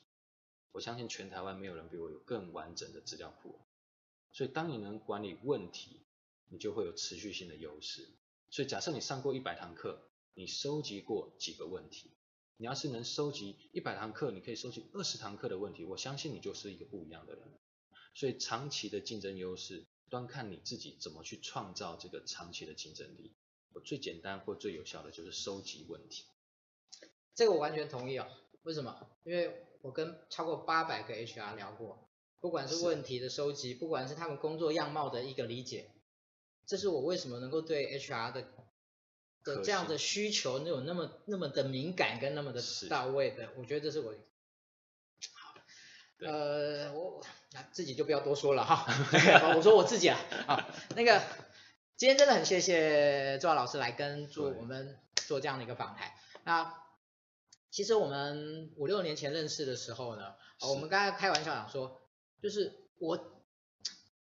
[0.72, 3.59] 我相信全台湾没有人比我有更完整的资料库，
[4.32, 6.05] 所以当你能管理问题，
[6.49, 8.09] 你就会有持续性的优势。
[8.49, 12.11] 所以假设你上过一百堂课，你收集过几个问题，
[12.57, 17.43] 你要是能收集一百堂课，你可以收集二十堂课的问题，我相信你就是一个不一样的人。
[18.13, 23.36] 所以长期的竞争优势，端看你自己怎么去创造这个长期的竞争力。
[23.74, 26.26] 我最简单或最有效的就是收集问题。
[27.36, 28.32] 这个我完全同意啊、哦。
[28.63, 29.07] 为什么？
[29.24, 32.10] 因为我跟超过八百个 HR 聊过，
[32.42, 35.90] 不管是问题的收集，不管是他们工作样貌的一个理解，
[36.66, 38.48] 这是我为什么能够对 HR 的
[39.46, 44.14] 的这样的需求能有那么那么的敏感跟那么的到位的，我觉得这是我
[45.34, 45.56] 好，
[46.20, 47.24] 呃，我
[47.54, 48.86] 那自己就不要多说了哈，
[49.56, 51.22] 我说我自己啊，好，那个
[51.96, 56.12] 今天真的很谢谢周老师来跟做我们做这样的一个访谈，
[56.44, 56.87] 那。
[57.78, 62.02] 其实我们五六年前认识的时候呢，我们刚才开玩笑讲说，
[62.42, 63.20] 就是我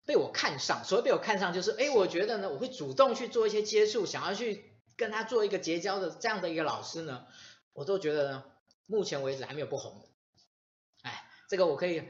[0.05, 7.25] 被我看上，所谓被我看上，就是哎，我觉得呢，我会主动去做一些接触，想要去跟他做一个结交的这样的一个老师呢，
[7.73, 8.45] 我都觉得呢，
[8.85, 10.07] 目前为止还没有不红的。
[11.01, 12.07] 哎，这个我可以，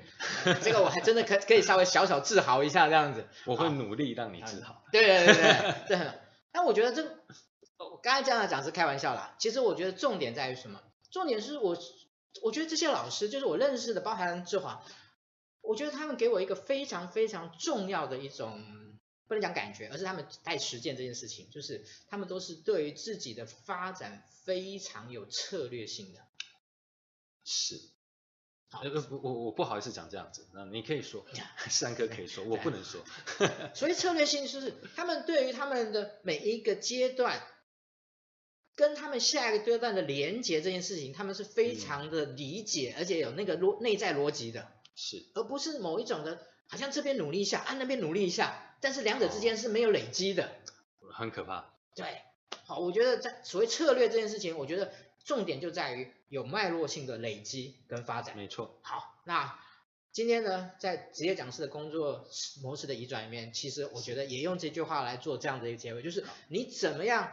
[0.62, 3.28] 这个我还真的可可以稍微小小自豪一下这样子。
[3.48, 4.84] 我会努力让你自豪。
[4.92, 6.12] 对对对对对。
[6.54, 7.04] 但我觉得这，
[7.80, 9.36] 我刚才这样讲是开玩笑啦。
[9.40, 10.80] 其实我觉得重点在于什么？
[11.12, 11.78] 重点是我，
[12.42, 14.82] 我觉得这些老师就是我认识的，包含志华，
[15.62, 18.64] 我觉得他们给我一个非常非常重要的一种，
[19.28, 26.22] 不能讲感觉，而是他们在实践这件事情，就是他们都是对于自己的发展非常有策略性的。
[27.44, 27.82] 是，
[28.70, 31.26] 好，我我我不好意思讲这样子，那你可以说，
[31.70, 33.04] 三哥可以说，我不能说。
[33.76, 37.46] 所以策略性就是他们对于他们的每一个阶段。
[38.76, 50.46] 跟他们下一个阶段的连接这件事情，他们是非常的理解，嗯、而且有那个逻内在逻辑的，是，而不是某一种的，好像这边努力一下，啊那边努力一下，但是两者之间是没有累积的，
[51.00, 51.74] 哦、很可怕。
[51.96, 52.22] 对，
[52.66, 54.92] 好，我觉得在所谓策略这件事情，我觉得
[55.26, 58.38] 重点就在于有脉络性的累积跟发展。
[58.38, 58.80] 没错。
[58.82, 59.60] 好，那
[60.14, 62.26] 今天呢，在职业讲师的工作
[62.64, 67.32] 模式的移转里面，其实我觉得也用这句话来做这样的一个结尾，就是你怎么样。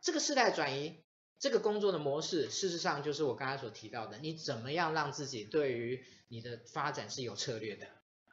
[0.00, 1.02] 这个世代转移，
[1.38, 7.86] 这个工作的模式，事实上就是我刚才所提到的，你怎么样让自己对于你的发展是有策略的。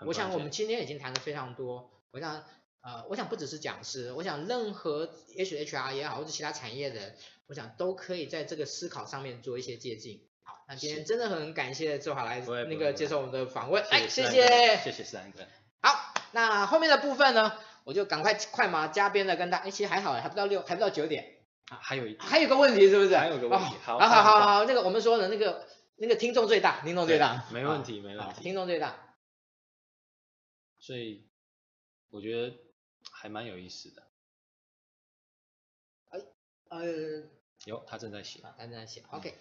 [0.05, 2.43] 我想我们今天已经谈的非常多，我想
[2.81, 7.15] 呃，我想不只是讲师，我想任何也许 HR 也好，或者其他产业的人，
[7.47, 10.19] 我想都可以在这个思考上面做一些借鉴。
[10.43, 15.39] 好，那今天真的很感谢志华来那个接受我们的访问，哎，谢谢，谢谢思安哥。
[15.81, 17.53] 好，那后面的部分呢，
[17.83, 21.34] 我就赶快快马加鞭的跟大家，哎，其实还好，还不到六，还不到九点。
[21.69, 23.17] 啊，还有一还有个问题是不是？
[23.17, 29.15] 还有个问题，好，好好好好，那个我们说的那个那个听众最大，听众最大，没问题没问题，听众最大，
[30.77, 31.27] 所以
[32.11, 32.55] 我觉得
[33.11, 34.03] 还蛮有意思的。
[36.09, 36.19] 哎，
[36.69, 37.23] 呃，
[37.65, 39.35] 有他正在写，他正在写，OK。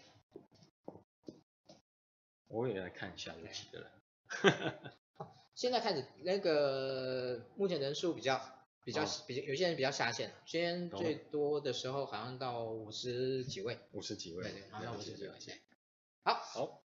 [2.49, 3.91] 我也来看一下有几个人。
[5.55, 8.41] 现在开始那个目前人数比较。
[8.85, 15.33] 比较比较有些人比较下线，今天最多的时候好像到五十几位，五十几位，对对，好像五十几位。
[16.23, 16.83] 好，好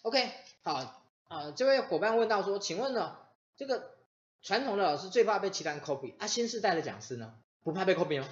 [0.00, 0.30] ，OK，
[0.62, 3.18] 好，啊，这位伙伴问到说，请问呢，
[3.56, 3.98] 这个
[4.40, 8.28] 传统的老师最怕被其他人 copy，啊，新时代的讲师呢，不怕被 copy 吗？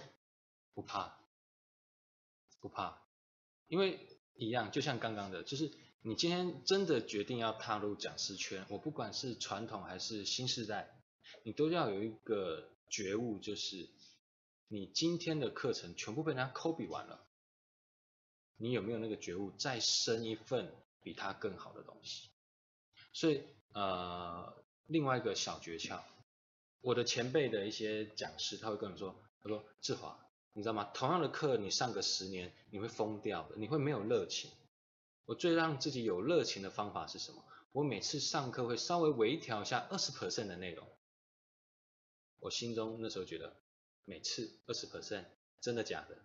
[0.72, 1.18] 不怕，
[2.60, 3.02] 不怕，
[3.68, 10.95] 因为一样，就像刚刚的，就是你今天真的决定要踏入讲师圈，我不管是传统还是新时代。
[11.46, 13.88] 你都要有一个觉悟，就是
[14.66, 17.24] 你今天的课程全部被人家 copy 完了，
[18.56, 22.30] 你有没有那个觉悟，再生一份比他更好的东西？
[23.12, 26.00] 所以呃，另外一个小诀窍，
[26.80, 30.18] 我的前辈的一些讲师他会跟我说，他说志华，
[30.52, 30.90] 你知道吗？
[30.94, 34.50] 同样的课你上个十年，你会疯掉的，你会没有热情。
[35.26, 37.44] 我最让自己有热情的方法是什么？
[37.70, 40.84] 我每次上课会稍微微调一下二十 percent 的内容。
[42.38, 43.56] 我心中那时候觉得，
[44.04, 45.24] 每次二十 percent
[45.60, 46.18] 真的假的？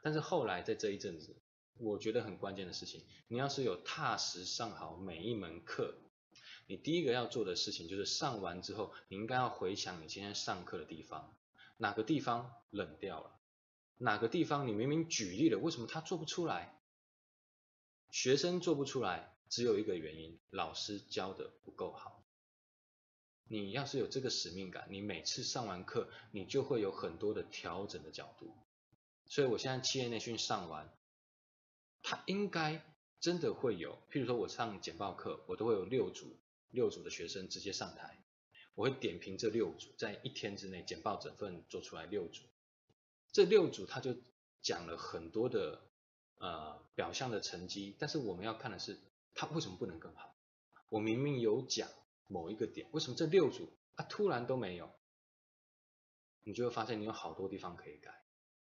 [0.00, 1.36] 但是后来在这一阵子，
[1.74, 5.94] 我觉得很关键的事情，你要是有踏实上好每一门课，
[6.66, 11.36] 你第一个要做的事情就是上完之后，你应该要回想你今天上课的地方，
[11.76, 13.38] 哪个地方冷掉了，
[13.96, 16.80] 哪个地方你明明举例了，为什么他做不出来？
[18.10, 22.24] 学生做不出来，只有一个原因，老师教的不够好。
[23.50, 28.52] 你要是有这个使命感，你每次上完课，你就会有很多的调整的角度。
[29.26, 30.92] 所以我现在企业内训上完，
[32.02, 32.84] 他应该
[33.20, 36.36] 真的会有，譬如说我上简报课，我都会有六组
[36.70, 38.18] 六组的学生直接上台，
[38.74, 42.42] 我会点评这六组，在一天之内简报整份做出来六组，
[43.32, 44.14] 这六组他就
[44.60, 45.80] 讲了很多的
[46.36, 48.98] 呃表象的成绩，但是我们要看的是
[49.34, 50.34] 他为什么不能更好，
[50.90, 51.88] 我明明有讲。
[52.28, 54.90] 某一个点，为什么这六组啊突然都没有？
[56.44, 58.24] 你就会发现你有好多地方可以改。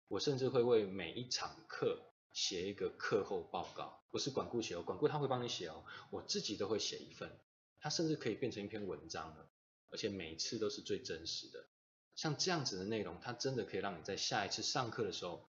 [0.09, 7.39] 我甚至会为每一场课写一个课后报告，不是管顾写哦，管顾他会帮你写哦，我自己都会写一份，
[7.79, 9.51] 它甚至可以变成一篇文章了，
[9.91, 11.69] 而且每一次都是最真实的。
[12.17, 15.49] 像这样子的内容，它真的可以让你在下一次上课的时候，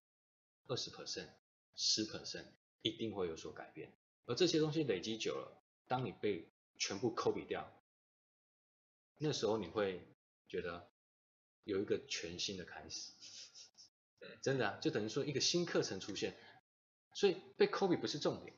[0.67, 1.29] 二十 percent、
[1.75, 2.45] 十 percent
[2.83, 3.91] 一定会有所改变。
[4.25, 7.71] 而这些东西累积久了，当你被全部 copy 掉。
[9.23, 10.03] 那时候你会
[10.47, 10.91] 觉得
[11.63, 13.11] 有一个全新的开始，
[14.41, 16.35] 真的啊，就等于说一个新课程出现，
[17.13, 18.57] 所以被 copy 不是重点，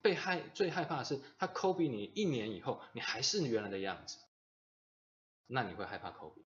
[0.00, 4.18] 被害最害怕的是他 copy 你一年以后，你还是原来的样子，
[5.46, 6.44] 那你会害怕 copy，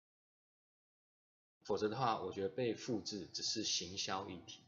[1.64, 4.62] 否则的话，我觉得被复制只是行销议题，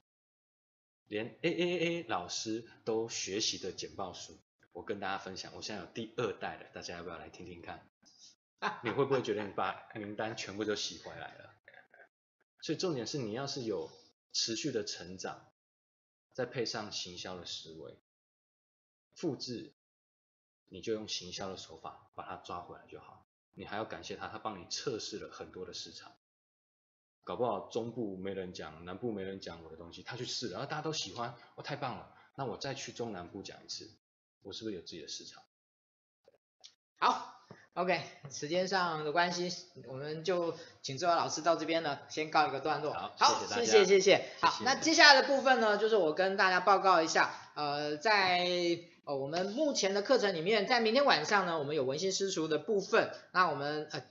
[1.06, 4.40] 连 AAA 老师都学习的简报书，
[4.72, 7.88] 我跟大家分享，我现在有第二代了，大家要不要来听听看？
[8.84, 11.54] 你会不会觉得你把名单全部都洗回来了？
[12.60, 13.90] 所以重点是你要是有
[14.32, 15.52] 持续的成长，
[16.32, 17.98] 再配上行销的思维，
[19.16, 19.74] 复制，
[20.68, 23.26] 你就用行销的手法把它抓回来就好。
[23.54, 26.16] 你还要感谢他，他帮你测试了很多的市场，
[27.24, 33.92] 搞不好中部没人讲，南部没人讲我的东西，他去试了，然后大家都喜欢，我太棒了，那我再去中南部讲一次，
[34.42, 35.42] 我是不是有自己的市场？
[36.98, 37.41] 好。
[37.74, 38.00] OK，
[38.30, 39.50] 时间上的关系，
[39.88, 42.92] 我们就请志华老师到这边呢，先告一个段落。
[42.92, 43.84] 好，好谢谢谢谢，谢谢。
[43.86, 48.46] 谢谢好，那接下来的部分呢，就是我跟大家报告一下，呃，在
[49.04, 53.10] 呃我们目前的课程里面，在明天晚上呢，我们有文心私塾的部分。
[53.32, 54.02] 那我们呃。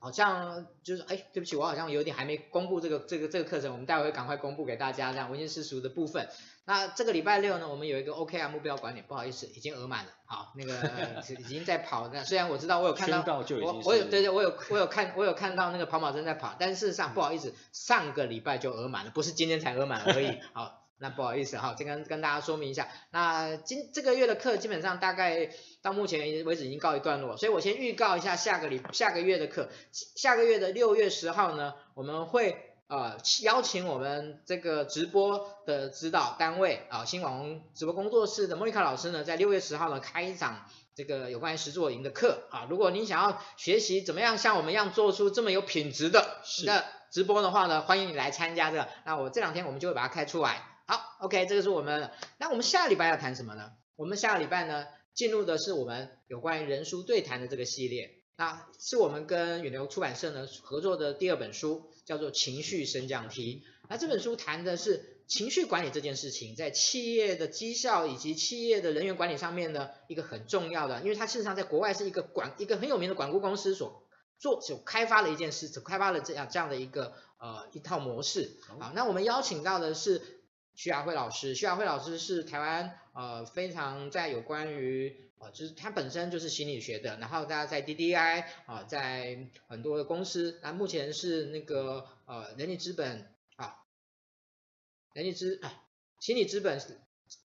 [0.00, 6.28] 好像就是哎，对不起，我好像有点还没公布这个这个这个课程，我们待会会赶快公布给大家，这样文心私塾的部分。
[6.64, 20.77] 那这个礼拜六呢，我们有一个 OKR 目标管理，不好意思，已经额满了，好，那个 已经在跑，那虽然我知道我有看到，我我有对对，我有我有看我有看到那个跑马灯在跑，但事实上不好意思，上个礼拜就额满了，不是今天才额满而已，好。
[21.00, 25.48] 那不好意思哈，先跟跟大家说明一下，那今这个月的课基本上大概
[25.80, 32.56] 到目前为止已经告一段落，所以我先预告一下下个礼下个月的课，下个月的六月十号呢，我们会
[32.88, 42.48] 呃邀请我们这个直播的指导单位啊新网红直播工作室的莫妮卡老师呢，在六月十号呢开一场这个有关于实作营的课。
[42.50, 50.74] 啊，如果您想要学习怎么样像我们一样做出这么有品质的的直播的话呢，欢迎你来参加这个，那我这两天我们就会把它开出来。
[51.18, 52.10] 好，OK，这个是我们。
[52.38, 53.72] 那我们下个礼拜要谈什么呢？
[53.96, 58.14] 我们下个礼拜呢，进入的是我们有关于人书对谈的这个系列。
[58.36, 63.64] 那是我们跟远流出版社呢合作的第二本书，叫做《情绪升降梯》。
[63.88, 74.04] 那这本书谈的是情绪管理这件事情，在企业的绩效以及企业的人员管理上面呢，一个很重要的，因为它事实上在国外是一个管一个很有名的管顾公司所
[74.38, 78.58] 做所开发的一件事，所开发了这样这样的一个呃一套模式。
[78.78, 80.37] 好，那我们邀请到的是。
[80.78, 93.74] 徐雅慧老师，徐雅慧老师是台湾呃非常在有关于呃就是他本身就是心理学的，然后大家在 DDI 啊、呃，在很多的公司，那目前是那个呃人力资本啊，
[95.14, 95.82] 人力资啊
[96.20, 96.80] 心理资本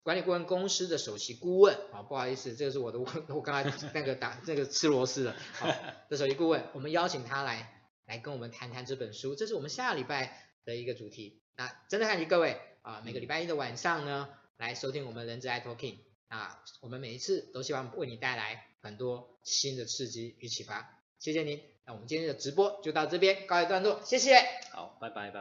[0.04, 1.74] 管理顾问公司的首席顾问。
[1.92, 5.66] 啊，不好意思，这个是我的我 我刚才那个打那个吃螺丝的，好
[6.08, 12.60] 的首席顾问，我们邀请他来来跟我们谈谈这本书，这是我们下礼拜的一个主题，那真的感谢各位。
[12.84, 14.28] 啊，每个礼拜一的晚上呢，
[14.58, 15.96] 来收听我们人资 i Talking
[16.28, 21.00] 啊，我们每一次都希望为你带来很多新的刺激与启发。
[21.18, 24.36] 谢谢您，那我们今天的直播就到这边告一段落，谢谢。
[24.70, 25.40] 好，拜拜，拜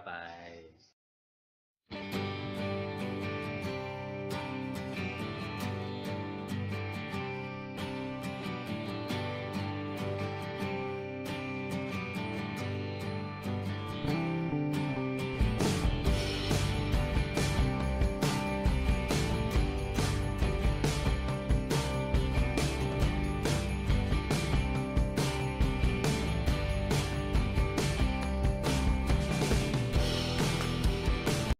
[1.89, 2.22] 拜。